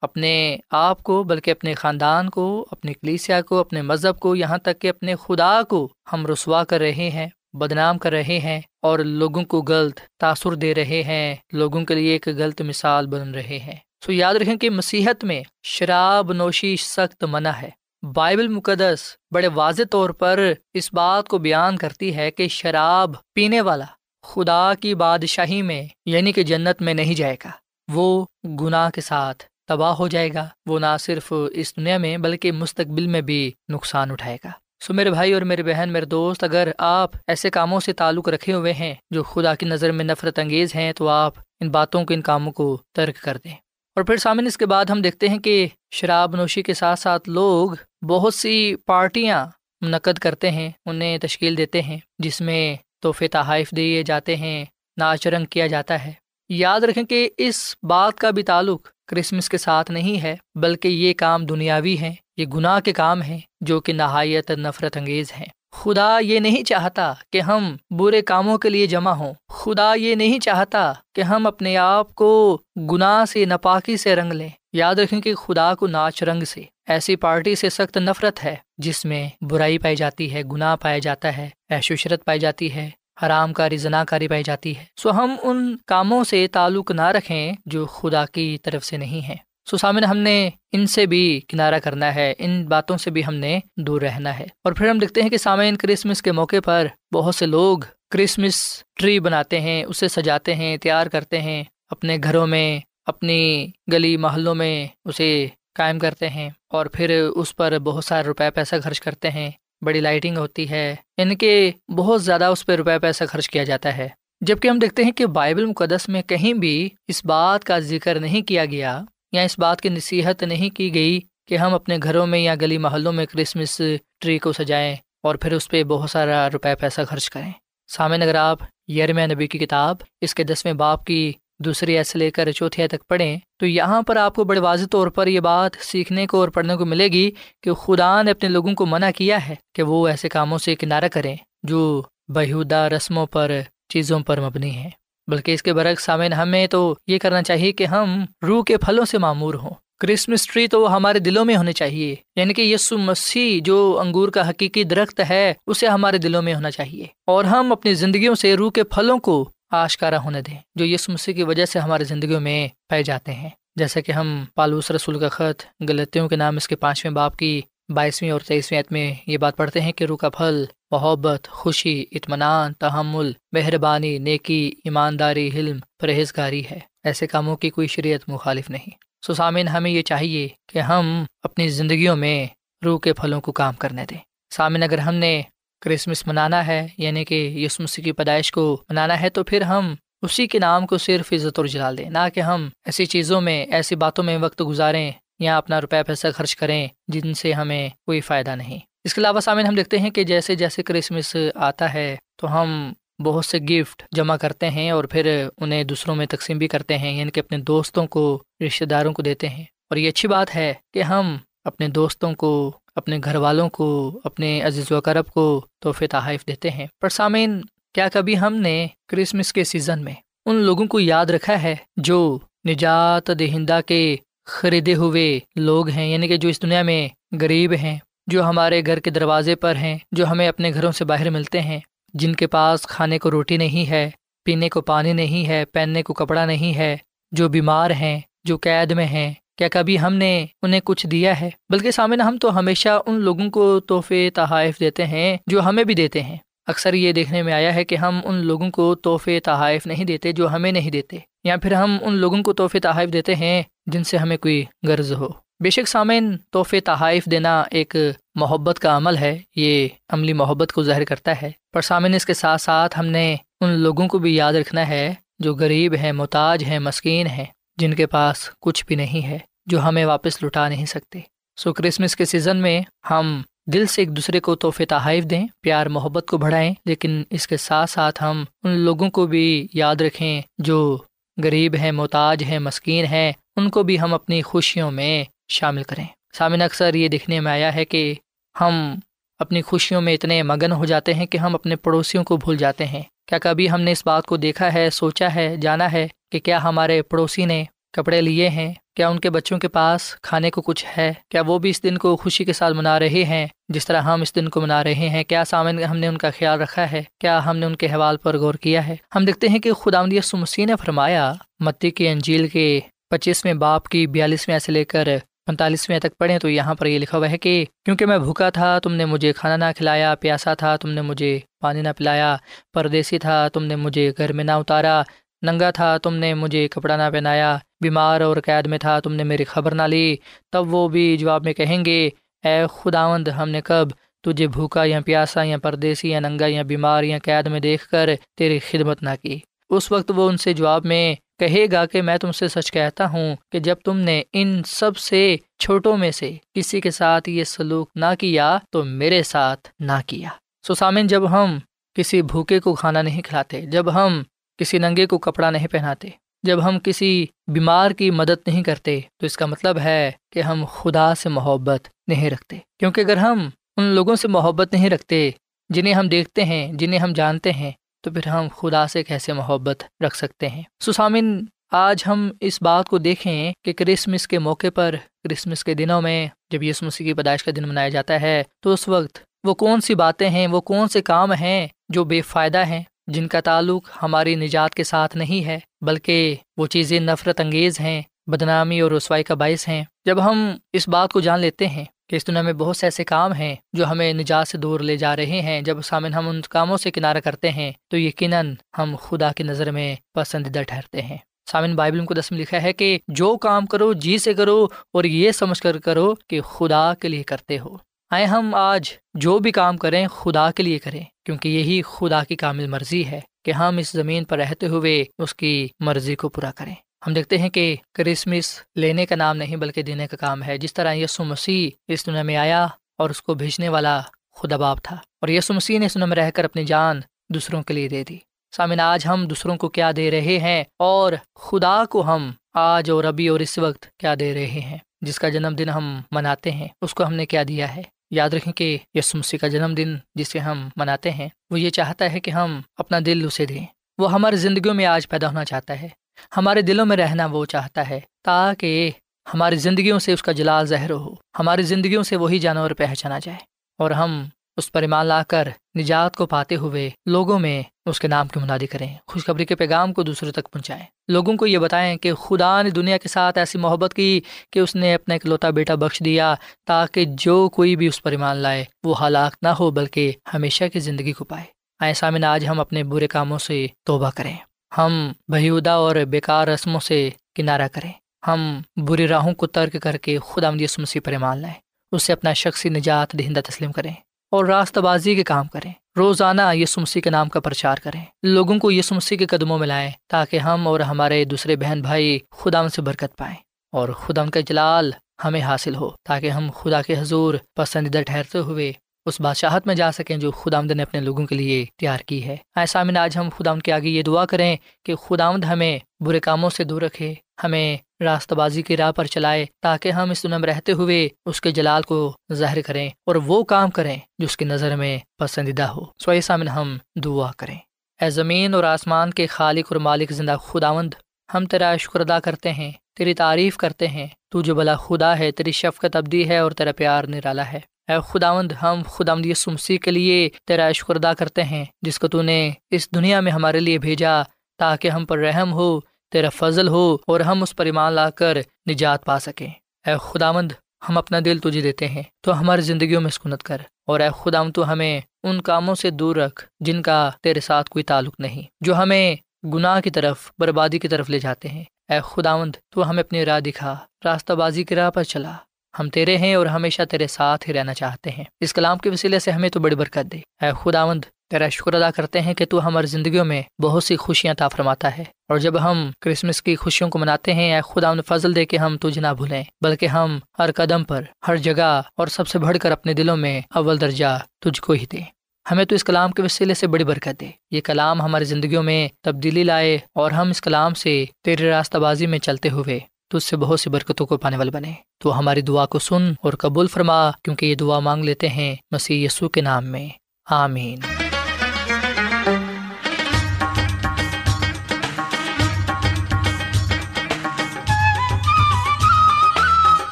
اپنے 0.00 0.56
آپ 0.70 1.02
کو، 1.02 1.22
بلکہ 1.22 1.50
اپنے 1.50 1.74
خاندان 1.74 2.30
کو، 2.30 2.66
اپنے 2.70 2.92
کلیسیا 2.92 3.42
کو، 3.42 3.58
اپنے 3.58 3.82
مذہب 3.82 4.20
کو، 4.20 4.36
یہاں 4.36 4.58
تک 4.58 4.80
کہ 4.80 4.88
اپنے 4.88 5.14
خدا 5.16 5.62
کو 5.62 5.88
ہم 6.12 6.26
رسوا 6.26 6.64
کر 6.64 6.80
رہے 6.80 7.10
ہیں، 7.10 7.28
بدنام 7.52 7.98
کر 7.98 8.10
رہے 8.10 8.38
ہیں 8.38 8.60
اور 8.82 8.98
لوگوں 8.98 9.44
کو 9.44 9.62
غلط 9.62 10.00
تاثر 10.18 10.54
دے 10.54 10.74
رہے 10.74 11.02
ہیں، 11.02 11.36
لوگوں 11.52 11.84
کے 11.84 11.94
لیے 11.94 12.12
ایک 12.12 12.28
غلط 12.28 12.60
مثال 12.60 13.06
بن 13.06 13.34
رہے 13.34 13.58
ہیں۔ 13.58 13.76
سو 14.06 14.12
یاد 14.12 14.34
رکھیں 14.34 14.56
کہ 14.56 14.70
مسیحت 14.70 15.24
میں 15.24 15.42
شراب 15.62 16.32
نوشی 16.32 16.76
سخت 16.76 17.24
منع 17.24 17.50
ہے۔ 17.50 17.70
بائبل 18.14 18.48
مقدس 18.48 19.00
بڑے 19.30 19.48
واضح 19.48 19.82
طور 19.90 20.10
پر 20.10 20.52
اس 20.74 20.94
بات 20.94 21.28
کو 21.28 21.38
بیان 21.38 21.76
کرتی 21.76 22.16
ہے 22.16 22.30
کہ 22.30 22.48
شراب 22.48 23.10
پینے 23.34 23.60
والا 23.60 23.84
خدا 24.22 24.72
کی 24.80 24.94
بادشاہی 24.94 25.62
میں 25.62 25.86
یعنی 26.06 26.32
کہ 26.32 26.42
جنت 26.42 26.82
میں 26.82 26.94
نہیں 26.94 27.14
جائے 27.14 27.36
گا۔ 27.44 27.50
وہ 27.92 28.24
گناہ 28.44 28.90
کے 28.90 29.00
ساتھ 29.00 29.44
تباہ 29.68 29.92
ہو 29.92 30.08
جائے 30.08 30.32
گا۔ 30.34 30.48
وہ 30.66 30.78
نہ 30.78 30.96
صرف 31.00 31.32
اس 31.52 31.76
دنیا 31.76 31.98
میں، 31.98 32.16
بلکہ 32.16 32.52
مستقبل 32.52 33.06
میں 33.06 33.20
بھی 33.20 33.50
نقصان 33.68 34.10
اٹھائے 34.10 34.38
گا۔ 34.44 34.50
سو 34.84 34.94
میرے 34.94 35.10
بھائی 35.10 35.32
اور 35.32 35.42
میرے 35.42 35.62
بہن، 35.62 35.88
میرے 35.92 36.04
دوست، 36.04 36.44
اگر 36.44 36.70
آپ 36.78 37.10
ایسے 37.26 37.50
کاموں 37.50 37.80
سے 37.80 37.92
تعلق 37.92 38.28
رکھے 38.28 38.52
ہوئے 38.52 38.72
ہیں 38.72 38.94
جو 39.10 39.22
خدا 39.22 39.54
کی 39.54 39.66
نظر 39.66 39.92
میں 39.92 40.04
نفرت 40.04 40.38
انگیز 40.38 40.74
ہیں، 40.74 40.92
تو 40.92 41.08
آپ 41.08 41.34
ان 41.60 41.70
باتوں 41.70 42.04
کے 42.04 42.14
ان 42.14 42.22
کاموں 42.22 42.52
کو 42.52 42.82
ترک 42.92 43.22
کر 43.22 43.36
دیں۔ 43.44 43.54
اور 43.96 44.04
پھر 44.04 44.16
سامنے 44.16 44.46
اس 44.46 44.56
کے 44.58 44.66
بعد 44.66 44.84
ہم 44.84 45.02
دیکھتے 45.02 45.28
ہیں 45.28 45.38
کہ 45.38 45.68
شراب 45.90 46.36
نوشی 46.36 46.62
کے 46.62 46.74
ساتھ 46.74 47.00
ساتھ 47.00 47.28
لوگ 47.28 47.70
بہت 48.04 48.34
سی 48.34 48.74
پارٹیاں 48.86 49.46
منعقد 49.80 50.18
کرتے 50.18 50.50
ہیں، 50.50 50.70
انہیں 50.86 51.18
تشکیل 51.18 51.56
دیتے 51.56 51.82
ہیں، 51.82 51.98
جس 52.18 52.40
میں 52.40 52.76
تحفے 53.00 53.28
تحائف 53.28 53.70
دیے 53.70 54.02
جاتے 54.02 54.36
ہیں 54.36 54.64
ناچ 54.96 55.26
رنگ 55.26 55.44
کیا 55.44 55.66
جاتا 55.66 56.04
ہے۔ 56.04 56.12
یاد 56.48 56.80
رکھیں 56.80 57.04
کہ 57.04 57.30
اس 57.36 57.74
بات 57.82 58.14
کا 58.14 58.30
بھی 58.30 58.42
تعلق 58.42 58.88
کرسمس 59.06 59.48
کے 59.48 59.58
ساتھ 59.58 59.90
نہیں 59.90 60.22
ہے، 60.22 60.36
بلکہ 60.54 60.88
یہ 60.88 61.14
کام 61.14 61.46
دنیاوی 61.46 61.98
ہیں، 61.98 62.14
یہ 62.36 62.46
گناہ 62.46 62.80
کے 62.80 62.92
کام 62.92 63.22
ہیں، 63.22 63.38
جو 63.60 63.80
کہ 63.80 63.92
نہایت 63.92 64.50
نفرت 64.50 64.96
انگیز 64.96 65.32
ہیں۔ 65.32 65.46
خدا 65.72 66.18
یہ 66.18 66.40
نہیں 66.40 66.62
چاہتا 66.62 67.12
کہ 67.32 67.40
ہم 67.40 67.76
برے 67.90 68.22
کاموں 68.22 68.58
کے 68.58 68.68
لیے 68.68 68.86
جمع 68.86 69.10
ہوں۔ 69.10 69.34
خدا 69.48 69.94
یہ 69.94 70.14
نہیں 70.14 70.38
چاہتا 70.38 70.92
کہ 71.14 71.20
ہم 71.20 71.46
اپنے 71.46 71.76
آپ 71.76 72.14
کو 72.14 72.58
گناہ 72.76 73.24
سے 73.24 73.44
نپاکی 73.44 73.96
سے 73.96 74.16
رنگ 74.16 74.32
لیں۔ 74.32 74.48
یاد 74.72 74.94
رکھیں 74.94 75.20
کہ 75.20 75.34
خدا 75.34 75.74
کو 75.74 75.86
ناچ 75.86 76.22
رنگ 76.22 76.44
سے 76.44 76.62
ایسی 76.86 77.16
پارٹی 77.16 77.54
سے 77.54 77.70
سخت 77.70 77.96
نفرت 77.96 78.44
ہے 78.44 78.56
جس 78.78 79.04
میں 79.04 79.28
برائی 79.40 79.78
پائی 79.78 79.96
جاتی 79.96 80.34
ہے، 80.34 80.42
گناہ 80.52 80.76
پایا 80.76 80.98
جاتا 80.98 81.36
ہے 81.36 81.48
ایشوشرت 81.68 82.24
پائی 82.24 82.40
جاتی 82.40 82.74
ہے، 82.74 82.90
حرام 83.22 83.52
کاری 83.52 83.76
زنا 83.76 84.04
کاری 84.04 84.28
پائی 84.28 84.42
جاتی 84.42 84.76
ہے۔ 84.76 84.84
سو 84.96 85.10
ہم 85.10 85.34
ان 85.42 85.76
کاموں 85.86 86.24
سے 86.24 86.46
تعلق 86.52 86.90
نہ 86.90 87.06
رکھیں 87.06 87.52
جو 87.66 87.86
خدا 87.86 88.24
کی 88.26 88.58
طرف 88.62 88.84
سے 88.84 88.96
نہیں 88.96 89.28
ہے 89.28 89.49
سو 89.64 89.76
سامن 89.76 90.04
ہم 90.04 90.16
نے 90.16 90.50
ان 90.72 90.86
سے 90.86 91.06
بھی 91.06 91.40
کنارہ 91.48 91.78
کرنا 91.84 92.14
ہے، 92.14 92.34
ان 92.38 92.66
باتوں 92.66 92.96
سے 92.96 93.10
بھی 93.10 93.26
ہم 93.26 93.34
نے 93.34 93.60
دور 93.76 94.02
رہنا 94.02 94.38
ہے۔ 94.38 94.44
اور 94.64 94.72
پھر 94.72 94.90
ہم 94.90 94.98
دیکھتے 94.98 95.22
ہیں 95.22 95.28
کہ 95.28 95.36
سامعین 95.36 95.76
کرسمس 95.76 96.22
کے 96.22 96.32
موقع 96.32 96.56
پر 96.64 96.86
بہت 97.14 97.34
سے 97.34 97.46
لوگ 97.46 97.78
کرسمس 98.10 98.82
ٹری 98.94 99.20
بناتے 99.20 99.60
ہیں، 99.60 99.84
اسے 99.84 100.08
سجاتے 100.08 100.54
ہیں، 100.54 100.76
تیار 100.76 101.06
کرتے 101.06 101.40
ہیں، 101.40 101.64
اپنے 101.90 102.16
گھروں 102.24 102.46
میں، 102.46 102.80
اپنی 103.06 103.66
گلی 103.92 104.16
محلوں 104.16 104.54
میں 104.54 104.88
اسے 105.04 105.46
قائم 105.74 105.98
کرتے 105.98 106.28
ہیں۔ 106.28 106.50
اور 106.68 106.86
پھر 106.86 107.28
اس 107.36 107.56
پر 107.56 107.78
بہت 107.78 108.04
سارے 108.04 108.26
روپے 108.26 108.50
پیسہ 108.50 108.74
خرچ 108.84 109.00
کرتے 109.00 109.30
ہیں۔ 109.30 109.50
بڑی 109.82 110.00
لائٹنگ 110.00 110.36
ہوتی 110.36 110.70
ہے۔ 110.70 110.94
ان 111.16 111.36
کے 111.36 111.72
بہت 111.96 112.24
زیادہ 112.24 112.44
اس 112.44 112.66
پہ 112.66 112.76
روپے 112.76 112.98
پیسہ 112.98 113.24
خرچ 113.28 113.50
کیا 113.50 113.64
جاتا 113.64 113.96
ہے۔ 113.96 114.08
جبکہ 114.40 114.68
ہم 114.68 114.78
دیکھتے 114.78 115.04
ہیں 115.04 115.12
کہ 115.12 115.26
بائبل 115.26 115.66
مقدس 115.66 116.08
میں 116.08 116.22
کہیں 116.22 116.54
بھی 116.54 116.88
اس 117.08 117.24
بات 117.24 117.64
کا 117.64 117.78
ذکر 117.78 118.20
نہیں 118.20 118.42
کیا 118.42 118.64
گیا۔ 118.64 119.02
یا 119.32 119.42
اس 119.42 119.58
بات 119.58 119.80
کی 119.80 119.88
نصیحت 119.88 120.42
نہیں 120.42 120.70
کی 120.70 120.94
گئی 120.94 121.20
کہ 121.48 121.56
ہم 121.56 121.74
اپنے 121.74 121.98
گھروں 122.02 122.26
میں 122.26 122.38
یا 122.38 122.54
گلی 122.54 122.78
محلوں 122.78 123.12
میں 123.12 123.26
کرسمس 123.26 123.80
ٹری 124.20 124.38
کو 124.38 124.52
سجائیں 124.52 124.96
اور 125.22 125.34
پھر 125.34 125.52
اس 125.52 125.68
پہ 125.68 125.84
بہت 125.84 126.10
سارا 126.10 126.48
روپے 126.52 126.74
پیسہ 126.74 127.00
خرچ 127.08 127.30
کریں۔ 127.30 127.52
سامع 127.88 128.14
اگر 128.14 128.34
آپ 128.34 128.58
یرم 128.88 129.18
نبی 129.18 129.46
کی 129.46 129.58
کتاب 129.58 129.96
اس 130.20 130.34
کے 130.34 130.44
دسویں 130.44 130.72
باپ 130.72 131.04
کی 131.04 131.32
دوسری 131.58 131.96
ایسے 131.96 132.18
لے 132.18 132.30
کر 132.30 132.52
چوتھیا 132.52 132.86
تک 132.86 133.08
پڑھیں 133.08 133.38
تو 133.58 133.66
یہاں 133.66 134.02
پر 134.02 134.16
آپ 134.16 134.34
کو 134.34 134.44
بڑے 134.44 134.60
واضح 134.60 134.84
طور 134.90 135.06
پر 135.06 135.26
یہ 135.26 135.40
بات 135.40 135.70
سیکھنے 135.80 136.26
کو 136.26 136.40
اور 136.40 136.48
پڑھنے 136.48 136.76
کو 136.76 136.84
ملے 136.84 137.08
گی 137.08 137.30
کہ 137.62 137.72
خدا 137.72 138.22
نے 138.22 138.30
اپنے 138.30 138.48
لوگوں 138.48 138.74
کو 138.74 138.86
منع 138.86 139.10
کیا 139.16 139.48
ہے 139.48 139.54
کہ 139.74 139.82
وہ 139.82 140.08
ایسے 140.08 140.28
کاموں 140.28 140.58
سے 140.58 140.74
کنارہ 140.74 141.08
کریں 141.12 141.36
جو 141.62 142.02
بہودہ 142.28 142.76
رسموں 142.76 143.26
پر 143.26 143.60
چیزوں 143.88 144.20
پر 144.20 144.40
مبنی 144.40 144.70
ہیں۔ 144.70 144.90
بلکہ 145.30 145.54
اس 145.54 145.62
کے 145.62 145.72
برعکس 145.72 146.04
سامعین، 146.04 146.32
ہمیں 146.32 146.66
تو 146.66 146.94
یہ 147.06 147.18
کرنا 147.18 147.42
چاہیے 147.42 147.72
کہ 147.72 147.84
ہم 147.84 148.24
روح 148.42 148.62
کے 148.62 148.76
پھلوں 148.76 149.04
سے 149.04 149.18
معمور 149.18 149.54
ہوں۔ 149.54 149.70
کرسمس 150.00 150.46
ٹری 150.46 150.66
تو 150.66 150.96
ہمارے 150.96 151.18
دلوں 151.18 151.44
میں 151.44 151.56
ہونے 151.56 151.72
چاہیے 151.72 152.16
یعنی 152.36 152.54
کہ 152.54 152.62
یسو 152.62 152.98
مسیح 152.98 153.60
جو 153.64 154.00
انگور 154.00 154.28
کا 154.28 154.48
حقیقی 154.48 154.84
درخت 154.84 155.20
ہے، 155.30 155.54
اسے 155.66 155.86
ہمارے 155.86 156.18
دلوں 156.18 156.42
میں 156.42 156.54
ہونا 156.54 156.70
چاہیے۔ 156.70 157.06
اور 157.26 157.44
ہم 157.44 157.72
اپنی 157.72 157.94
زندگیوں 157.94 158.34
سے 158.34 158.54
روح 158.54 158.70
کے 158.70 158.84
پھلوں 158.84 159.18
کو 159.18 159.48
آشکارا 159.70 160.18
ہونے 160.18 160.42
دیں، 160.42 160.56
جو 160.74 160.84
یس 160.84 161.08
مسیح 161.08 161.34
کی 161.34 161.42
وجہ 161.42 161.64
سے 161.64 161.78
ہماری 161.78 162.04
زندگیوں 162.04 162.40
میں 162.40 162.68
پائے 162.88 163.02
جاتے 163.02 163.32
ہیں۔ 163.32 163.50
جیسے 163.76 164.02
کہ 164.02 164.12
ہم 164.12 164.44
پالوس 164.54 164.90
رسول 164.90 165.18
کا 165.18 165.28
خط 165.28 165.62
غلطیوں 165.88 166.28
کے 166.28 166.36
نام 166.36 166.56
اس 166.56 166.68
کے 166.68 166.76
پانچویں 166.76 167.14
باپ 167.14 167.36
کی 167.36 167.60
بائیسویں 167.94 168.30
اور 168.30 168.40
تیئیسویں 168.40 168.80
عت 168.80 168.92
میں 168.92 169.14
یہ 169.26 169.38
بات 169.38 169.56
پڑھتے 169.56 169.80
ہیں 169.80 169.92
کہ 169.92 170.04
روح 170.04 170.16
کا 170.16 170.30
پھل، 170.30 170.64
محبت، 170.90 171.48
خوشی، 171.48 172.04
اطمینان، 172.12 172.72
تحمل، 172.72 173.32
مہربانی، 173.52 174.18
نیکی، 174.18 174.72
ایمانداری، 174.84 175.50
حلم، 175.54 175.78
پرہیزگاری 176.00 176.62
ہے۔ 176.70 176.78
ایسے 177.04 177.26
کاموں 177.26 177.56
کی 177.56 177.70
کوئی 177.70 177.86
شریعت 177.86 178.20
مخالف 178.28 178.70
نہیں۔ 178.70 178.90
سسامین 179.26 179.68
ہمیں 179.68 179.90
یہ 179.90 180.02
چاہیے 180.02 180.48
کہ 180.68 180.78
ہم 180.78 181.24
اپنی 181.42 181.68
زندگیوں 181.68 182.16
میں 182.16 182.46
روح 182.84 182.98
کے 182.98 183.12
پھلوں 183.12 183.40
کو 183.40 183.52
کام 183.52 183.74
کرنے 183.74 184.04
دیں۔ 184.10 184.18
سامن 184.56 184.82
اگر 184.82 184.98
ہم 184.98 185.14
نے 185.14 185.42
کرسمس 185.80 186.26
منانا 186.26 186.66
ہے 186.66 186.88
یعنی 186.98 187.24
کہ 187.24 187.34
یس 187.34 187.80
مسیح 187.80 188.04
کی 188.04 188.12
پیدائش 188.12 188.52
کو 188.52 188.82
منانا 188.88 189.20
ہے، 189.20 189.30
تو 189.30 189.44
پھر 189.44 189.60
ہم 189.60 189.94
اسی 190.22 190.46
کے 190.46 190.58
نام 190.58 190.86
کو 190.86 190.98
صرف 190.98 191.32
عزت 191.32 191.58
اور 191.58 191.66
جلال 191.66 191.98
دیں۔ 191.98 192.10
نہ 192.10 192.18
کہ 192.34 192.40
ہم 192.40 192.68
ایسی 192.84 193.06
چیزوں 193.06 193.40
میں، 193.40 193.66
ایسی 193.66 193.96
باتوں 193.96 194.24
میں 194.24 194.38
وقت 194.38 194.62
گزاریں 194.68 195.12
یا 195.40 195.56
اپنا 195.56 195.80
روپے 195.80 196.02
پیسہ 196.02 196.26
خرچ 196.34 196.56
کریں 196.56 196.88
جن 197.08 197.34
سے 197.34 197.52
ہمیں 197.52 197.88
کوئی 197.88 198.20
فائدہ 198.20 198.56
نہیں۔ 198.56 198.78
اس 199.04 199.14
کے 199.14 199.20
علاوہ 199.20 199.40
سامنے 199.40 199.64
ہم 199.64 199.74
دیکھتے 199.74 199.98
ہیں 199.98 200.10
کہ 200.10 200.24
جیسے 200.24 200.54
جیسے 200.54 200.82
کرسمس 200.82 201.36
آتا 201.54 201.94
ہے 201.94 202.16
تو 202.36 202.62
ہم 202.62 202.92
بہت 203.18 203.44
سے 203.44 203.58
گفٹ 203.58 204.02
جمع 204.12 204.36
کرتے 204.36 204.70
ہیں 204.70 204.90
اور 204.90 205.04
پھر 205.04 205.48
انہیں 205.58 205.84
دوسروں 205.84 206.14
میں 206.14 206.26
تقسیم 206.26 206.58
بھی 206.58 206.68
کرتے 206.68 206.98
ہیں 206.98 207.18
یعنی 207.18 207.30
کہ 207.30 207.40
اپنے 207.40 207.58
دوستوں 207.58 208.06
کو 208.06 208.42
رشتے 208.66 208.84
داروں 208.84 209.12
کو 209.12 209.22
دیتے 209.22 209.48
ہیں۔ 209.48 209.62
اور 209.62 209.96
یہ 209.96 210.08
اچھی 210.08 210.28
بات 210.28 210.54
ہے 210.54 210.74
کہ 210.94 211.02
ہم 211.02 211.36
اپنے 211.64 211.88
دوستوں 211.88 212.34
کو، 212.34 212.72
اپنے 212.94 213.18
گھر 213.24 213.36
والوں 213.36 213.68
کو، 213.68 214.20
اپنے 214.24 214.62
عزیز 214.62 214.92
و 214.92 215.00
کرب 215.00 215.26
کو 215.26 215.66
تحفے 215.80 216.06
تحائف 216.06 216.46
دیتے 216.46 216.70
ہیں۔ 216.70 216.86
پر 217.00 217.08
سامعین، 217.08 217.60
کیا 217.94 218.08
کبھی 218.12 218.38
ہم 218.38 218.54
نے 218.54 218.86
کرسمس 219.08 219.52
کے 219.52 219.64
سیزن 219.64 220.04
میں 220.04 220.14
ان 220.46 220.54
لوگوں 220.54 220.86
کو 220.86 221.00
یاد 221.00 221.26
رکھا 221.26 221.62
ہے 221.62 221.76
جو 221.96 222.38
نجات 222.68 223.30
دہندہ 223.38 223.80
کے 223.86 224.16
خریدے 224.50 224.94
ہوئے 224.94 225.40
لوگ 225.56 225.88
ہیں 225.88 226.06
یعنی 226.06 226.28
کہ 226.28 226.36
جو 226.36 226.48
اس 226.48 226.62
دنیا 226.62 226.82
میں 226.82 227.08
غریب 227.40 227.72
ہیں، 227.72 227.98
جو 228.26 228.44
ہمارے 228.44 228.82
گھر 228.86 229.00
کے 229.00 229.10
دروازے 229.10 229.54
پر 229.54 229.76
ہیں، 229.76 229.98
جو 230.12 230.26
ہمیں 230.26 230.48
اپنے 230.48 230.72
گھروں 230.74 230.92
سے 230.92 231.04
باہر 231.04 231.30
ملتے 231.30 231.60
ہیں، 231.60 231.80
جن 232.14 232.34
کے 232.34 232.46
پاس 232.46 232.82
کھانے 232.82 233.18
کو 233.18 233.30
روٹی 233.30 233.56
نہیں 233.56 233.90
ہے، 233.90 234.10
پینے 234.44 234.68
کو 234.68 234.80
پانی 234.80 235.12
نہیں 235.12 235.48
ہے، 235.48 235.64
پہننے 235.64 236.02
کو 236.02 236.14
کپڑا 236.14 236.44
نہیں 236.44 236.76
ہے، 236.76 236.96
جو 237.32 237.48
بیمار 237.48 237.90
ہیں، 237.90 238.20
جو 238.44 238.56
قید 238.56 238.92
میں 238.92 239.06
ہیں، 239.06 239.32
کیا 239.56 239.68
کبھی 239.72 240.00
ہم 240.00 240.14
نے 240.14 240.46
انہیں 240.62 240.80
کچھ 240.84 241.06
دیا 241.06 241.40
ہے؟ 241.40 241.50
بلکہ 241.70 241.90
سامنے 241.90 242.22
ہم 242.22 242.38
تو 242.38 242.58
ہمیشہ 242.58 243.00
ان 243.06 243.14
لوگوں 243.14 243.50
کو 243.50 243.80
تحفے، 243.80 244.30
تحائف 244.34 244.80
دیتے 244.80 245.06
ہیں، 245.06 245.36
جو 245.46 245.60
ہمیں 245.60 245.84
بھی 245.84 245.94
دیتے 245.94 246.22
ہیں۔ 246.22 246.36
اکثر 246.70 246.94
یہ 246.94 247.12
دیکھنے 247.12 247.42
میں 247.42 247.52
آیا 247.52 247.74
ہے 247.74 247.84
کہ 247.84 247.96
ہم 247.96 248.20
ان 248.24 248.34
لوگوں 248.44 248.70
کو 248.70 248.94
تحفے 248.94 249.38
تحائف 249.40 249.86
نہیں 249.86 250.04
دیتے 250.04 250.32
جو 250.32 250.48
ہمیں 250.48 250.72
نہیں 250.72 250.90
دیتے، 250.90 251.18
یا 251.44 251.56
پھر 251.56 251.72
ہم 251.72 251.96
ان 252.02 252.14
لوگوں 252.14 252.42
کو 252.42 252.52
تحفے 252.52 252.80
تحائف 252.80 253.12
دیتے 253.12 253.34
ہیں 253.34 253.62
جن 253.86 254.04
سے 254.04 254.16
ہمیں 254.16 254.36
کوئی 254.36 254.64
غرض 254.88 255.12
ہو۔ 255.12 255.28
بے 255.62 255.70
شک 255.70 255.88
سامعین، 255.88 256.36
تحفے 256.52 256.80
تحائف 256.80 257.24
دینا 257.26 257.62
ایک 257.70 257.96
محبت 258.34 258.78
کا 258.78 258.96
عمل 258.96 259.16
ہے، 259.16 259.36
یہ 259.56 259.88
عملی 260.08 260.32
محبت 260.32 260.72
کو 260.72 260.82
ظاہر 260.82 261.04
کرتا 261.04 261.32
ہے۔ 261.42 261.50
پر 261.72 261.80
سامعین، 261.80 262.14
اس 262.14 262.26
کے 262.26 262.34
ساتھ 262.34 262.62
ساتھ 262.62 262.98
ہم 262.98 263.06
نے 263.06 263.36
ان 263.60 263.70
لوگوں 263.78 264.06
کو 264.08 264.18
بھی 264.18 264.34
یاد 264.36 264.52
رکھنا 264.52 264.86
ہے 264.88 265.12
جو 265.38 265.54
غریب 265.54 265.94
ہیں، 265.94 266.12
محتاج 266.12 266.64
ہیں، 266.64 266.78
مسکین 266.78 267.26
ہیں، 267.26 267.44
جن 267.78 267.94
کے 267.94 268.06
پاس 268.06 268.48
کچھ 268.60 268.84
بھی 268.86 268.96
نہیں 268.96 269.26
ہے، 269.26 269.38
جو 269.66 269.82
ہمیں 269.82 270.04
واپس 270.04 270.42
لٹا 270.42 270.68
نہیں 270.68 270.86
سکتے۔ 270.86 271.20
سو 271.58 271.72
کرسمس 271.72 272.16
کے 272.16 272.24
سیزن 272.24 272.56
میں 272.56 272.80
ہم 273.10 273.40
دل 273.66 273.86
سے 273.86 274.02
ایک 274.02 274.16
دوسرے 274.16 274.40
کو 274.40 274.54
تحفے 274.54 274.84
تحائف 274.84 275.24
دیں، 275.24 275.46
پیار 275.60 275.86
محبت 275.86 276.26
کو 276.26 276.38
بڑھائیں، 276.38 276.74
لیکن 276.84 277.22
اس 277.30 277.46
کے 277.46 277.56
ساتھ 277.56 277.90
ساتھ 277.90 278.22
ہم 278.22 278.44
ان 278.64 278.70
لوگوں 278.70 279.10
کو 279.10 279.26
بھی 279.26 279.66
یاد 279.74 279.96
رکھیں 279.96 280.42
جو 280.58 280.98
غریب 281.42 281.74
ہیں، 281.74 281.92
محتاج 281.92 282.42
ہیں، 282.42 282.58
مسکین 282.58 283.04
ہیں، 283.04 283.32
ان 283.56 283.70
کو 283.70 283.82
بھی 283.82 284.00
ہم 284.00 284.14
اپنی 284.14 284.42
خوشیوں 284.42 284.90
میں 284.90 285.24
شامل 285.48 285.82
کریں۔ 285.82 286.04
سامن 286.38 286.62
اکثر 286.62 286.94
یہ 286.94 287.08
دیکھنے 287.08 287.40
میں 287.40 287.52
آیا 287.52 287.74
ہے 287.74 287.84
کہ 287.84 288.14
ہم 288.60 288.94
اپنی 289.38 289.62
خوشیوں 289.62 290.00
میں 290.00 290.14
اتنے 290.14 290.42
مگن 290.42 290.72
ہو 290.72 290.84
جاتے 290.84 291.14
ہیں 291.14 291.26
کہ 291.26 291.38
ہم 291.38 291.54
اپنے 291.54 291.76
پڑوسیوں 291.76 292.24
کو 292.24 292.36
بھول 292.36 292.56
جاتے 292.56 292.86
ہیں۔ 292.86 293.02
کیا 293.26 293.38
کبھی 293.38 293.70
ہم 293.70 293.80
نے 293.80 293.92
اس 293.92 294.02
بات 294.06 294.26
کو 294.26 294.36
دیکھا 294.36 294.72
ہے، 294.72 294.90
سوچا 294.90 295.34
ہے، 295.34 295.56
جانا 295.56 295.92
ہے 295.92 296.08
کہ 296.32 296.38
کیا 296.38 296.62
ہمارے 296.62 297.02
پڑوسی 297.02 297.44
نے 297.44 297.64
کپڑے 297.92 298.20
لیے 298.20 298.48
ہیں؟ 298.48 298.74
کیا 299.00 299.08
ان 299.08 299.20
کے 299.20 299.30
بچوں 299.30 299.58
کے 299.58 299.68
پاس 299.68 300.16
کھانے 300.22 300.50
کو 300.50 300.62
کچھ 300.62 300.84
ہے؟ 300.98 301.12
کیا 301.28 301.42
وہ 301.46 301.58
بھی 301.58 301.70
اس 301.70 301.82
دن 301.82 301.98
کو 301.98 302.16
خوشی 302.16 302.44
کے 302.44 302.52
ساتھ 302.52 302.74
منا 302.74 302.98
رہے 302.98 303.24
ہیں؟ 303.24 303.46
جس 303.68 303.86
طرح 303.86 304.00
ہم 304.00 304.22
اس 304.22 304.34
دن 304.34 304.48
کو 304.48 304.60
منا 304.60 304.84
رہے 304.84 304.94
ہیں، 304.94 305.24
کیا 305.24 305.44
سامن 305.44 305.84
ہم 305.84 305.96
نے 305.96 306.06
ان 306.06 306.18
کا 306.18 306.30
خیال 306.38 306.60
رکھا 306.60 306.92
ہے؟ 306.92 307.02
کیا 307.20 307.46
ہم 307.46 307.56
نے 307.56 307.66
ان 307.66 307.76
کے 307.76 307.86
حوال 307.86 308.16
پر 308.16 308.38
غور 308.38 308.54
کیا 308.54 308.86
ہے؟ 308.86 308.96
ہم 309.16 309.24
دیکھتے 309.24 309.48
ہیں 309.48 309.58
کہ 309.58 309.72
خدا 309.72 310.02
مسیح 310.32 310.66
نے 310.66 310.76
فرمایا، 310.76 311.32
متی 311.60 311.90
کی 311.90 312.08
انجیل 312.08 312.48
کے 312.48 312.80
پچیسویں 313.10 313.54
باپ 313.54 313.88
کی 313.88 314.06
بیالیسویں 314.06 314.58
سے 314.58 314.72
لے 314.72 314.84
کر 314.84 315.08
پینتالیسویں 315.46 315.98
تک 315.98 316.18
پڑھیں 316.18 316.38
تو 316.38 316.48
یہاں 316.48 316.74
پر 316.74 316.86
یہ 316.86 316.98
لکھا 316.98 317.18
ہوا 317.18 317.30
ہے 317.30 317.38
کہ، 317.38 317.64
کیونکہ 317.84 318.06
میں 318.06 318.18
بھوکا 318.18 318.50
تھا، 318.50 318.78
تم 318.78 318.92
نے 318.92 319.04
مجھے 319.04 319.32
کھانا 319.32 319.56
نہ 319.56 319.72
کھلایا، 319.76 320.14
پیاسا 320.14 320.54
تھا، 320.54 320.76
تم 320.76 320.90
نے 320.90 321.00
مجھے 321.00 321.38
پانی 321.60 321.82
نہ 321.82 321.88
پلایا، 321.96 322.36
پردیسی 322.74 323.18
تھا، 323.18 323.48
تم 323.48 323.64
نے 323.64 323.76
مجھے 323.76 324.12
گھر 324.18 324.32
میں 324.32 324.44
نہ 324.44 324.52
اتارا 324.52 325.02
ننگا 325.42 325.70
تھا، 325.70 325.98
تم 325.98 326.14
نے 326.14 326.34
مجھے 326.34 326.68
کپڑا 326.68 326.96
نہ 326.96 327.10
پہنایا، 327.12 327.58
بیمار 327.80 328.20
اور 328.20 328.36
قید 328.44 328.66
میں 328.66 328.78
تھا، 328.78 329.00
تم 329.00 329.12
نے 329.12 329.24
میری 329.24 329.44
خبر 329.44 329.74
نہ 329.74 329.82
لی۔ 329.82 330.16
تب 330.52 330.74
وہ 330.74 330.88
بھی 330.88 331.16
جواب 331.16 331.44
میں 331.44 331.52
کہیں 331.52 331.84
گے، 331.84 332.08
اے 332.44 332.64
خداوند، 332.74 333.28
ہم 333.28 333.48
نے 333.48 333.60
کب 333.60 333.88
تجھے 334.20 334.46
بھوکا 334.46 334.84
یا 334.84 335.00
پیاسا 335.00 335.42
یا 335.42 335.58
پردیسی 335.58 336.10
یا 336.10 336.20
ننگا 336.20 336.46
یا 336.46 336.62
بیمار 336.62 337.04
یا 337.04 337.18
قید 337.22 337.46
میں 337.46 337.60
دیکھ 337.60 337.88
کر 337.88 338.10
تیری 338.36 338.58
خدمت 338.58 339.02
نہ 339.02 339.10
کی۔ 339.22 339.38
اس 339.70 339.92
وقت 339.92 340.12
وہ 340.16 340.28
ان 340.28 340.36
سے 340.36 340.52
جواب 340.52 340.86
میں 340.86 341.14
کہے 341.38 341.66
گا 341.72 341.86
کہ 341.86 342.02
میں 342.02 342.18
تم 342.18 342.32
سے 342.32 342.48
سچ 342.48 342.72
کہتا 342.72 343.08
ہوں 343.08 343.36
کہ 343.52 343.58
جب 343.58 343.76
تم 343.84 343.96
نے 343.96 344.22
ان 344.32 344.62
سب 344.66 344.96
سے 344.96 345.36
چھوٹوں 345.58 345.96
میں 345.96 346.10
سے 346.10 346.36
کسی 346.54 346.80
کے 346.80 346.90
ساتھ 346.90 347.28
یہ 347.28 347.44
سلوک 347.44 347.90
نہ 347.94 348.04
کیا 348.18 348.58
تو 348.70 348.84
میرے 348.84 349.22
ساتھ 349.22 349.68
نہ 349.80 350.00
کیا۔ 350.06 350.28
سسامن 350.68 351.06
جب 351.06 351.30
ہم 351.30 351.58
کسی 351.94 352.22
بھوکے 352.22 352.60
کو 352.60 352.74
کھانا 352.74 353.02
نہیں 353.02 353.22
کھلاتے، 353.22 353.60
جب 353.60 353.94
ہم 353.94 354.22
کسی 354.60 354.78
ننگے 354.78 355.06
کو 355.06 355.18
کپڑا 355.18 355.50
نہیں 355.50 355.66
پہناتے۔ 355.66 356.08
جب 356.42 356.64
ہم 356.64 356.78
کسی 356.78 357.26
بیمار 357.46 357.90
کی 357.90 358.10
مدد 358.10 358.48
نہیں 358.48 358.62
کرتے، 358.62 359.00
تو 359.16 359.26
اس 359.26 359.36
کا 359.36 359.46
مطلب 359.46 359.78
ہے 359.78 360.12
کہ 360.32 360.40
ہم 360.40 360.64
خدا 360.64 361.14
سے 361.14 361.28
محبت 361.28 361.88
نہیں 362.08 362.30
رکھتے۔ 362.30 362.58
کیونکہ 362.78 363.00
اگر 363.00 363.16
ہم 363.16 363.48
ان 363.76 363.84
لوگوں 363.84 364.16
سے 364.16 364.28
محبت 364.28 364.72
نہیں 364.72 364.90
رکھتے 364.90 365.30
جنہیں 365.70 365.94
ہم 365.94 366.08
دیکھتے 366.08 366.44
ہیں، 366.44 366.72
جنہیں 366.72 367.00
ہم 367.00 367.12
جانتے 367.12 367.52
ہیں، 367.52 367.70
تو 368.00 368.10
پھر 368.10 368.28
ہم 368.28 368.46
خدا 368.56 368.86
سے 368.86 369.02
کیسے 369.02 369.32
محبت 369.32 369.84
رکھ 370.00 370.16
سکتے 370.16 370.48
ہیں؟ 370.48 370.62
سسامن 370.80 371.44
آج 371.72 372.04
ہم 372.06 372.30
اس 372.40 372.62
بات 372.62 372.88
کو 372.88 372.98
دیکھیں 372.98 373.52
کہ 373.64 373.72
کرسمس 373.72 374.28
کے 374.28 374.38
موقع 374.38 374.66
پر، 374.74 374.94
کرسمس 375.24 375.64
کے 375.64 375.74
دنوں 375.74 376.02
میں 376.02 376.28
جب 376.50 376.62
یس 376.62 376.82
مسیح 376.82 377.06
کی 377.06 377.14
پیدائش 377.14 377.44
کا 377.44 377.50
دن 377.56 377.68
منایا 377.68 377.88
جاتا 377.88 378.20
ہے، 378.20 378.42
تو 378.60 378.72
اس 378.72 378.88
وقت 378.88 379.18
وہ 379.44 379.54
کون 379.54 379.80
سی 379.80 379.94
باتیں 379.94 380.30
ہیں، 380.30 380.46
وہ 380.46 380.60
کون 380.60 380.88
سے 380.88 381.02
کام 381.02 381.32
ہیں 381.32 381.68
جو 381.88 382.04
بے 382.04 382.20
فائدہ 382.20 382.66
ہیں؟ 382.66 382.82
جن 383.10 383.28
کا 383.28 383.40
تعلق 383.40 383.88
ہماری 384.02 384.34
نجات 384.34 384.74
کے 384.74 384.84
ساتھ 384.84 385.16
نہیں 385.16 385.44
ہے، 385.44 385.58
بلکہ 385.80 386.36
وہ 386.56 386.66
چیزیں 386.66 387.00
نفرت 387.00 387.40
انگیز 387.40 387.80
ہیں، 387.80 388.02
بدنامی 388.26 388.80
اور 388.80 388.90
رسوائی 388.90 389.24
کا 389.24 389.34
باعث 389.34 389.68
ہیں۔ 389.68 389.84
جب 390.04 390.24
ہم 390.24 390.56
اس 390.72 390.88
بات 390.88 391.12
کو 391.12 391.20
جان 391.20 391.40
لیتے 391.40 391.66
ہیں 391.66 391.84
کہ 392.08 392.16
اس 392.16 392.26
دنیا 392.26 392.42
میں 392.42 392.52
بہت 392.52 392.76
سے 392.76 392.86
ایسے 392.86 393.04
کام 393.04 393.32
ہیں 393.32 393.54
جو 393.72 393.90
ہمیں 393.90 394.12
نجات 394.12 394.48
سے 394.48 394.58
دور 394.58 394.80
لے 394.80 394.96
جا 394.96 395.16
رہے 395.16 395.40
ہیں، 395.40 395.60
جب 395.60 395.82
سامن 395.82 396.14
ہم 396.14 396.28
ان 396.28 396.40
کاموں 396.40 396.76
سے 396.76 396.90
کنارہ 396.90 397.20
کرتے 397.20 397.50
ہیں 397.50 397.72
تو 397.88 397.96
یقیناً 397.98 398.54
ہم 398.78 398.96
خدا 399.02 399.32
کی 399.32 399.42
نظر 399.42 399.70
میں 399.70 399.96
پسندیدہ 400.14 400.62
ٹھہرتے 400.62 401.02
ہیں۔ 401.02 401.16
سامن 401.52 401.76
بائبل 401.76 402.04
کو 402.04 402.14
دس 402.14 402.30
میں 402.30 402.40
لکھا 402.40 402.62
ہے 402.62 402.72
کہ 402.72 402.98
جو 403.08 403.36
کام 403.36 403.66
کرو 403.66 403.92
جی 403.92 404.18
سے 404.18 404.34
کرو 404.34 404.66
اور 404.92 405.04
یہ 405.04 405.32
سمجھ 405.32 405.62
کر 405.62 405.78
کرو 405.78 406.14
کہ 406.28 406.40
خدا 406.40 406.94
کے 406.94 407.08
لیے 407.08 407.22
کرتے 407.22 407.58
ہو۔ 407.58 407.76
آئے 408.10 408.24
ہم 408.24 408.54
آج 408.54 408.88
جو 409.14 409.38
بھی 409.38 409.50
کام 409.50 409.76
کریں 409.76 410.06
خدا 410.08 410.50
کے 410.50 410.62
لیے 410.62 410.78
کریں، 410.78 411.02
کیونکہ 411.24 411.48
یہی 411.48 411.80
خدا 411.82 412.22
کی 412.24 412.36
کامل 412.36 412.66
مرضی 412.66 413.04
ہے 413.06 413.20
کہ 413.44 413.50
ہم 413.50 413.76
اس 413.76 413.90
زمین 413.90 414.24
پر 414.24 414.38
رہتے 414.38 414.66
ہوئے 414.66 415.04
اس 415.18 415.34
کی 415.34 415.68
مرضی 415.80 416.14
کو 416.14 416.28
پورا 416.28 416.50
کریں۔ 416.52 416.74
ہم 417.06 417.14
دیکھتے 417.14 417.38
ہیں 417.38 417.48
کہ 417.48 417.76
کرسمس 417.94 418.50
لینے 418.76 419.04
کا 419.06 419.16
نام 419.16 419.36
نہیں 419.36 419.56
بلکہ 419.56 419.82
دینے 419.82 420.06
کا 420.06 420.16
کام 420.16 420.42
ہے۔ 420.42 420.56
جس 420.58 420.74
طرح 420.74 420.94
یسو 420.94 421.24
مسیح 421.24 421.70
اس 421.88 422.06
دنیا 422.06 422.22
میں 422.22 422.36
آیا 422.36 422.66
اور 422.98 423.10
اس 423.10 423.22
کو 423.22 423.34
بھیجنے 423.34 423.68
والا 423.68 424.00
خدا 424.36 424.56
باپ 424.56 424.82
تھا، 424.82 424.96
اور 424.96 425.28
یسو 425.28 425.54
مسیح 425.54 425.78
نے 425.78 425.86
اس 425.86 425.94
دنیا 425.94 426.06
میں 426.06 426.16
رہ 426.16 426.30
کر 426.30 426.44
اپنی 426.44 426.64
جان 426.64 427.00
دوسروں 427.34 427.62
کے 427.62 427.74
لیے 427.74 427.88
دے 427.88 428.02
دی۔ 428.04 428.18
سامن 428.52 428.80
آج 428.80 429.06
ہم 429.06 429.26
دوسروں 429.26 429.56
کو 429.56 429.68
کیا 429.68 429.90
دے 429.96 430.10
رہے 430.10 430.38
ہیں؟ 430.38 430.62
اور 430.78 431.12
خدا 431.40 431.84
کو 431.84 432.02
ہم 432.04 432.30
آج 432.54 432.90
اور 432.90 433.04
ابھی 433.04 433.28
اور 433.28 433.40
اس 433.40 433.58
وقت 433.58 433.86
کیا 433.98 434.14
دے 434.20 434.34
رہے 434.34 434.60
ہیں؟ 434.60 434.78
جس 435.00 435.18
کا 435.18 435.28
جنم 435.28 435.54
دن 435.58 435.68
ہم 435.68 436.00
مناتے 436.10 436.50
ہیں، 436.50 436.68
اس 436.82 436.94
کو 436.94 437.06
ہم 437.06 437.14
نے 437.14 437.26
کیا 437.26 437.42
دیا 437.48 437.74
ہے؟ 437.76 437.82
یاد 438.10 438.30
رکھیں 438.30 438.52
کہ 438.52 438.78
یس 438.94 439.14
مسیح 439.14 439.38
کا 439.38 439.48
جنم 439.48 439.74
دن 439.74 439.96
جسے 440.14 440.38
ہم 440.38 440.68
مناتے 440.76 441.10
ہیں، 441.10 441.28
وہ 441.50 441.60
یہ 441.60 441.70
چاہتا 441.70 442.12
ہے 442.12 442.20
کہ 442.20 442.30
ہم 442.30 442.60
اپنا 442.76 442.98
دل 443.06 443.24
اسے 443.26 443.46
دیں۔ 443.46 443.66
وہ 443.98 444.12
ہماری 444.12 444.36
زندگیوں 444.36 444.74
میں 444.74 444.86
آج 444.86 445.08
پیدا 445.08 445.28
ہونا 445.28 445.44
چاہتا 445.44 445.82
ہے۔ 445.82 445.88
ہمارے 446.36 446.62
دلوں 446.62 446.86
میں 446.86 446.96
رہنا 446.96 447.26
وہ 447.26 447.44
چاہتا 447.44 447.88
ہے 447.88 448.00
تاکہ 448.24 448.90
ہماری 449.34 449.56
زندگیوں 449.56 449.98
سے 449.98 450.12
اس 450.12 450.22
کا 450.22 450.32
جلال 450.32 450.66
زہر 450.66 450.90
ہو، 450.90 451.14
ہماری 451.38 451.62
زندگیوں 451.62 452.02
سے 452.02 452.16
وہی 452.16 452.38
جانور 452.38 452.70
پہچانا 452.70 453.18
جائے۔ 453.18 453.38
اور 453.78 453.90
ہم 453.90 454.24
اس 454.56 454.72
پر 454.72 454.82
ایمان 454.82 455.06
لا 455.06 455.22
کر 455.22 455.48
نجات 455.78 456.16
کو 456.16 456.26
پاتے 456.26 456.56
ہوئے 456.56 456.90
لوگوں 457.06 457.38
میں 457.38 457.62
اس 457.86 458.00
کے 458.00 458.08
نام 458.08 458.28
کی 458.28 458.40
منادی 458.40 458.66
کریں، 458.66 458.94
خوشخبری 459.06 459.44
کے 459.44 459.54
پیغام 459.54 459.92
کو 459.92 460.02
دوسروں 460.02 460.32
تک 460.32 460.50
پہنچائیں۔ 460.52 460.86
لوگوں 461.10 461.36
کو 461.36 461.46
یہ 461.46 461.58
بتائیں 461.58 461.96
کہ 461.96 462.14
خدا 462.14 462.62
نے 462.62 462.70
دنیا 462.70 462.96
کے 462.96 463.08
ساتھ 463.08 463.38
ایسی 463.38 463.58
محبت 463.58 463.94
کی 463.94 464.20
کہ 464.52 464.58
اس 464.58 464.74
نے 464.74 464.94
اپنا 464.94 465.14
اکلوتا 465.14 465.50
بیٹا 465.50 465.74
بخش 465.74 466.02
دیا 466.04 466.34
تاکہ 466.66 467.04
جو 467.04 467.48
کوئی 467.48 467.76
بھی 467.76 467.86
اس 467.86 468.02
پر 468.02 468.10
ایمان 468.10 468.36
لائے، 468.36 468.64
وہ 468.84 469.06
ہلاک 469.06 469.36
نہ 469.42 469.48
ہو 469.48 469.70
بلکہ 469.70 470.12
ہمیشہ 470.34 470.64
کی 470.72 470.80
زندگی 470.80 471.12
کو 471.12 471.24
پائے۔ 471.24 471.44
آئے 471.80 471.94
سامن 471.94 472.24
آج 472.24 472.48
ہم 472.48 472.60
اپنے 472.60 472.84
برے 472.84 473.06
کاموں 473.06 473.38
سے 473.38 473.66
توبہ 473.86 474.10
کریں۔ 474.16 474.36
ہم 474.78 475.12
بہودہ 475.28 475.70
اور 475.70 475.96
بیکار 475.96 476.48
رسموں 476.48 476.80
سے 476.80 477.10
کنارہ 477.34 477.68
کریں۔ 477.72 477.92
ہم 478.26 478.62
بری 478.76 479.08
راہوں 479.08 479.32
کو 479.32 479.46
ترک 479.46 479.76
کر 479.82 479.96
کے 479.96 480.18
خدا 480.18 480.50
مدیس 480.50 480.78
مسیح 480.78 481.00
پر 481.04 481.12
ایمان 481.12 481.38
لائیں۔ 481.38 481.60
اس 481.92 482.02
سے 482.02 482.12
اپنا 482.12 482.32
شخصی 482.32 482.68
نجات 482.68 483.12
دہندہ 483.12 483.40
تسلیم 483.40 483.72
کریں 483.72 483.94
اور 484.30 484.44
راستہ 484.44 484.80
بازی 484.80 485.14
کے 485.14 485.22
کام 485.22 485.46
کریں۔ 485.46 485.72
روزانہ 485.96 486.54
یسو 486.54 486.80
مسیح 486.80 487.02
کے 487.02 487.10
نام 487.10 487.28
کا 487.28 487.40
پرچار 487.40 487.76
کریں۔ 487.82 488.04
لوگوں 488.22 488.58
کو 488.58 488.72
یسو 488.72 488.94
مسیح 488.94 489.16
کے 489.16 489.26
قدموں 489.26 489.58
میں 489.58 489.66
لائیں 489.66 489.90
تاکہ 490.08 490.38
ہم 490.38 490.68
اور 490.68 490.80
ہمارے 490.80 491.24
دوسرے 491.24 491.56
بہن 491.56 491.82
بھائی 491.82 492.18
خدا 492.30 492.68
سے 492.68 492.82
برکت 492.82 493.16
پائیں 493.16 493.36
اور 493.72 493.88
خدا 493.88 494.26
کا 494.26 494.40
جلال 494.40 494.90
ہمیں 495.24 495.40
حاصل 495.40 495.74
ہو 495.74 495.90
تاکہ 496.04 496.30
ہم 496.30 496.50
خدا 496.54 496.82
کے 496.82 497.00
حضور 497.00 497.34
پسندیدہ 497.56 498.02
ٹھہرتے 498.02 498.38
ہوئے 498.38 498.72
اس 499.06 499.20
بادشاہت 499.20 499.66
میں 499.66 499.74
جا 499.74 499.92
سکیں 499.92 500.16
جو 500.16 500.30
خدا 500.30 500.58
آمد 500.58 500.70
نے 500.70 500.82
اپنے 500.82 501.00
لوگوں 501.00 501.26
کے 501.26 501.34
لیے 501.34 501.64
تیار 501.78 501.98
کی 501.98 502.24
ہے۔ 502.24 502.36
ایسا 502.56 502.82
میں 502.82 503.00
آج 503.00 503.18
ہم 503.18 503.28
خدا 503.36 503.54
کے 503.64 503.72
آگے 503.72 503.88
یہ 503.88 504.02
دعا 504.02 504.26
کریں 504.26 504.56
کہ 504.84 504.94
خدا 504.94 505.24
آمد 505.24 505.44
ہمیں 505.44 505.78
برے 506.00 506.20
کاموں 506.20 506.50
سے 506.50 506.64
دور 506.64 506.82
رکھے 506.82 507.14
ہمیں 507.44 507.76
راستہ 508.02 508.34
بازی 508.34 508.62
کی 508.62 508.76
راہ 508.76 508.92
پر 508.92 509.04
چلائے 509.04 509.46
تاکہ 509.62 509.90
ہم 509.90 510.10
اس 510.10 510.22
دنیا 510.22 510.38
میں 510.38 510.48
رہتے 510.48 510.72
ہوئے 510.72 511.08
اس 511.26 511.40
کے 511.40 511.50
جلال 511.50 511.82
کو 511.82 512.16
ظاہر 512.32 512.62
کریں 512.62 512.88
اور 513.06 513.14
وہ 513.14 513.44
کام 513.44 513.70
کریں 513.70 513.96
جو 514.18 514.24
اس 514.24 514.36
کی 514.36 514.44
نظر 514.44 514.76
میں 514.76 514.98
پسندیدہ 515.18 515.62
ہو۔ 515.62 515.84
سو 515.98 516.10
ایسا 516.10 516.36
میں 516.36 516.46
ہم 516.46 516.78
دعا 516.96 517.30
کریں۔ 517.36 517.58
اے 518.00 518.10
زمین 518.10 518.54
اور 518.54 518.64
آسمان 518.64 519.10
کے 519.10 519.26
خالق 519.26 519.64
اور 519.70 519.76
مالک 519.76 520.12
زندہ 520.12 520.36
خداوند، 520.42 520.94
ہم 521.34 521.46
تیرا 521.46 521.76
شکر 521.76 522.00
ادا 522.00 522.20
کرتے 522.20 522.52
ہیں، 522.52 522.72
تیری 522.96 523.14
تعریف 523.14 523.56
کرتے 523.56 523.88
ہیں۔ 523.88 524.06
تو 524.28 524.40
جو 524.40 524.54
بلا 524.54 524.76
خدا 524.76 525.18
ہے، 525.18 525.30
تیری 525.30 525.52
شفقت 525.52 525.96
ابدی 525.96 526.28
ہے 526.28 526.38
اور 526.38 526.50
تیرا 526.50 526.72
پیار 526.72 527.04
نرالا 527.04 527.52
ہے۔ 527.52 527.60
اے 527.88 527.94
خداوند، 528.08 528.52
ہم 528.62 528.82
خدا 528.86 529.34
سمسی 529.36 529.76
کے 529.76 529.90
لیے 529.90 530.28
تیرا 530.46 530.72
شکر 530.72 530.96
ادا 530.96 531.14
کرتے 531.14 531.42
ہیں، 531.44 531.64
جس 531.82 531.98
کو 531.98 532.08
تو 532.08 532.22
نے 532.22 532.50
اس 532.70 532.94
دنیا 532.94 533.20
میں 533.20 533.32
ہمارے 533.32 533.60
لیے 533.60 533.78
بھیجا 533.78 534.22
تاکہ 534.58 534.90
ہم 534.90 535.06
پر 535.06 535.18
رحم 535.18 535.52
ہو 535.52 535.80
تیرا 536.10 536.28
فضل 536.28 536.68
ہو 536.68 536.96
اور 537.06 537.20
ہم 537.20 537.42
اس 537.42 537.56
پر 537.56 537.66
ایمان 537.66 537.92
لا 537.92 538.10
کر 538.10 538.38
نجات 538.70 539.04
پا 539.04 539.18
سکیں۔ 539.18 539.50
اے 539.86 539.94
خداوند، 540.00 540.52
ہم 540.88 540.98
اپنا 540.98 541.18
دل 541.24 541.38
تجھے 541.38 541.60
دیتے 541.60 541.88
ہیں، 541.88 542.02
تو 542.20 542.40
ہماری 542.40 542.60
زندگیوں 542.60 543.00
میں 543.00 543.10
سکونت 543.10 543.42
کر۔ 543.42 543.58
اور 543.86 544.00
اے 544.00 544.08
خدا 544.18 544.42
تو 544.54 544.72
ہمیں 544.72 545.00
ان 545.22 545.40
کاموں 545.40 545.74
سے 545.74 545.90
دور 545.90 546.16
رکھ 546.16 546.44
جن 546.60 546.82
کا 546.82 547.10
تیرے 547.22 547.40
ساتھ 547.40 547.70
کوئی 547.70 547.82
تعلق 547.82 548.14
نہیں، 548.18 548.42
جو 548.60 548.74
ہمیں 548.74 549.16
گناہ 549.46 549.80
کی 549.80 549.90
طرف، 549.90 550.32
بربادی 550.38 550.78
کی 550.78 550.88
طرف 550.88 551.10
لے 551.10 551.18
جاتے 551.18 551.48
ہیں۔ 551.48 551.64
اے 551.88 551.98
خداوند، 552.04 552.56
تو 552.70 552.90
ہمیں 552.90 553.02
اپنی 553.02 553.24
راہ 553.24 553.40
دکھا، 553.40 553.76
راستہ 554.04 554.32
بازی 554.32 554.64
کی 554.64 554.74
راہ 554.74 554.90
پر 554.90 555.02
چلا۔ 555.02 555.36
ہم 555.78 555.88
تیرے 555.88 556.16
ہیں 556.16 556.34
اور 556.34 556.46
ہمیشہ 556.46 556.82
تیرے 556.90 557.06
ساتھ 557.06 557.48
ہی 557.48 557.54
رہنا 557.54 557.74
چاہتے 557.74 558.10
ہیں۔ 558.10 558.24
اس 558.40 558.54
کلام 558.54 558.78
کے 558.78 558.90
وسیلے 558.90 559.18
سے 559.18 559.30
ہمیں 559.30 559.48
تو 559.48 559.60
بڑی 559.60 559.76
برکت 559.76 560.12
دے۔ 560.12 560.16
اے 560.16 560.50
خداوند 560.62 561.04
تیرا 561.30 561.48
شکر 561.48 561.74
ادا 561.74 561.90
کرتے 561.90 562.20
ہیں 562.20 562.34
کہ 562.34 562.44
تو 562.44 562.66
ہماری 562.66 562.86
زندگیوں 562.86 563.24
میں 563.24 563.42
بہت 563.62 563.84
سی 563.84 563.96
خوشیاں 563.96 564.34
تا 564.34 564.48
فرماتا 564.48 564.98
ہے۔ 564.98 565.04
اور 565.28 565.38
جب 565.38 565.70
ہم 565.70 565.90
کرسمس 566.00 566.42
کی 566.42 566.56
خوشیوں 566.56 566.90
کو 566.90 566.98
مناتے 566.98 567.34
ہیں، 567.34 567.54
اے 567.54 567.60
خدا 567.64 567.90
ان 567.90 568.02
فضل 568.02 568.34
دے 568.34 568.44
کے 568.44 568.56
ہم 568.56 568.76
تجھ 568.76 568.98
نہ 568.98 569.06
بھولیں، 569.16 569.44
بلکہ 569.60 569.86
ہم 569.86 570.18
ہر 570.38 570.52
قدم 570.52 570.84
پر، 570.84 571.02
ہر 571.28 571.36
جگہ 571.36 571.82
اور 571.96 572.06
سب 572.06 572.28
سے 572.28 572.38
بڑھ 572.38 572.58
کر 572.58 572.70
اپنے 572.70 572.94
دلوں 572.94 573.16
میں 573.16 573.40
اول 573.54 573.80
درجہ 573.80 574.18
تجھ 574.40 574.60
کو 574.60 574.72
ہی 574.72 574.86
دیں۔ 574.92 575.04
ہمیں 575.50 575.64
تو 575.64 575.74
اس 575.74 575.84
کلام 575.84 576.10
کے 576.10 576.22
وسیلے 576.22 576.54
سے 576.54 576.66
بڑی 576.66 576.84
برکت 576.84 577.20
دے۔ 577.20 577.30
یہ 577.50 577.60
کلام 577.60 578.02
ہماری 578.02 578.24
زندگیوں 578.24 578.62
میں 578.62 578.88
تبدیلی 579.00 579.44
لائے 579.44 579.78
اور 579.94 580.10
ہم 580.10 580.30
اس 580.30 580.40
کلام 580.40 580.74
سے 580.74 581.04
تیرے 581.24 581.50
راستہ 581.50 581.78
بازی 581.78 582.06
میں 582.06 582.18
چلتے 582.18 582.48
ہوئے 582.48 582.80
تو 583.10 583.16
اس 583.16 583.24
سے 583.24 583.36
بہت 583.36 583.60
سی 583.60 583.70
برکتوں 583.70 584.06
کو 584.06 584.16
پانے 584.16 584.36
والے 584.36 584.50
بنے۔ 584.50 584.72
تو 584.98 585.18
ہماری 585.18 585.40
دعا 585.40 585.66
کو 585.66 585.78
سن 585.78 586.12
اور 586.22 586.32
قبول 586.32 586.66
فرما، 586.66 587.10
کیونکہ 587.10 587.46
یہ 587.46 587.54
دعا 587.54 587.78
مانگ 587.78 588.04
لیتے 588.04 588.28
ہیں 588.28 588.54
مسیح 588.70 589.06
یسو 589.06 589.28
کے 589.28 589.40
نام 589.40 589.66
میں۔ 589.66 589.88
آمین۔ 590.30 590.99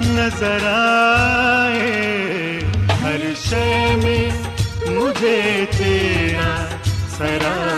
نظر 0.00 0.66
آئے۔ 0.66 2.60
ہر 3.02 3.34
شے 3.34 3.96
میں 4.02 4.30
مجھے 4.86 5.64
تیرا 5.78 6.68
سرا 7.18 7.77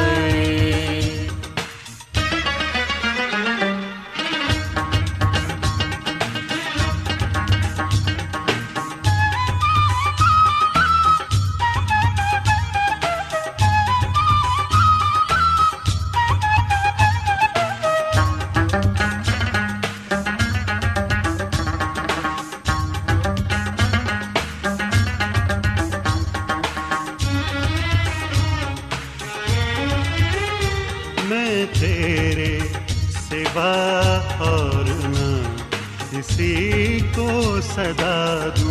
کسی 36.41 36.99
کو 37.15 37.61
صدا 37.61 38.49
دوں 38.57 38.70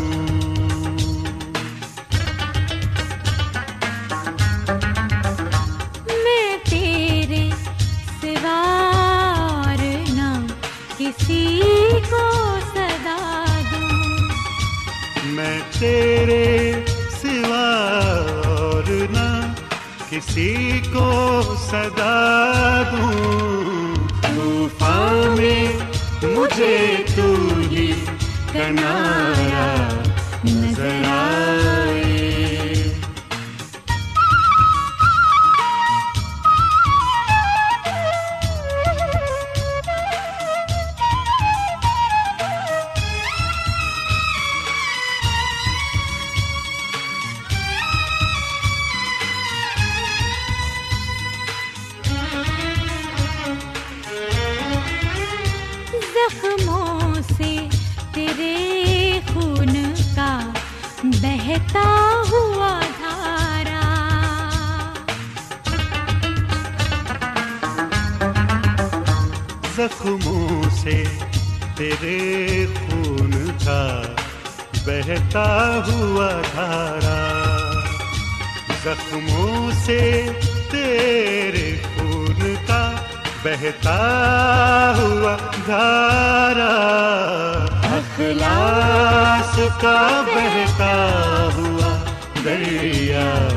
دریا 92.45 93.49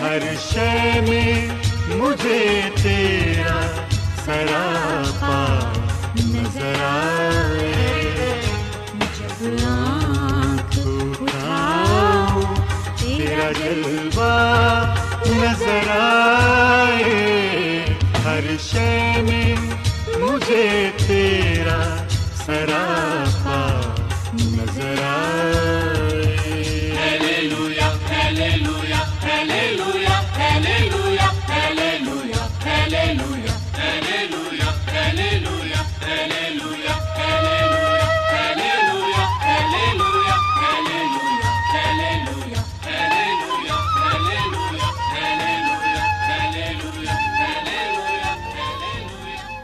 ہر 0.02 0.20
شے 0.52 1.02
میں 1.08 1.48
مجھے 1.88 2.62
تیرا 2.84 3.60
سراپا 4.26 5.72
نظر 6.26 6.82
آئے۔ 6.82 8.42
جب 8.94 9.66
آنکھ 9.68 10.80
اٹھاؤں، 10.86 12.56
تیرا 12.98 13.52
جلوہ 13.52 14.34
نظر 15.26 15.90
آئے۔ 15.90 17.86
ہر 18.26 18.58
شے 18.60 19.14
میں 19.22 19.56
مجھے 20.20 20.90
تیرا 21.08 22.06
سراپا 22.46 23.03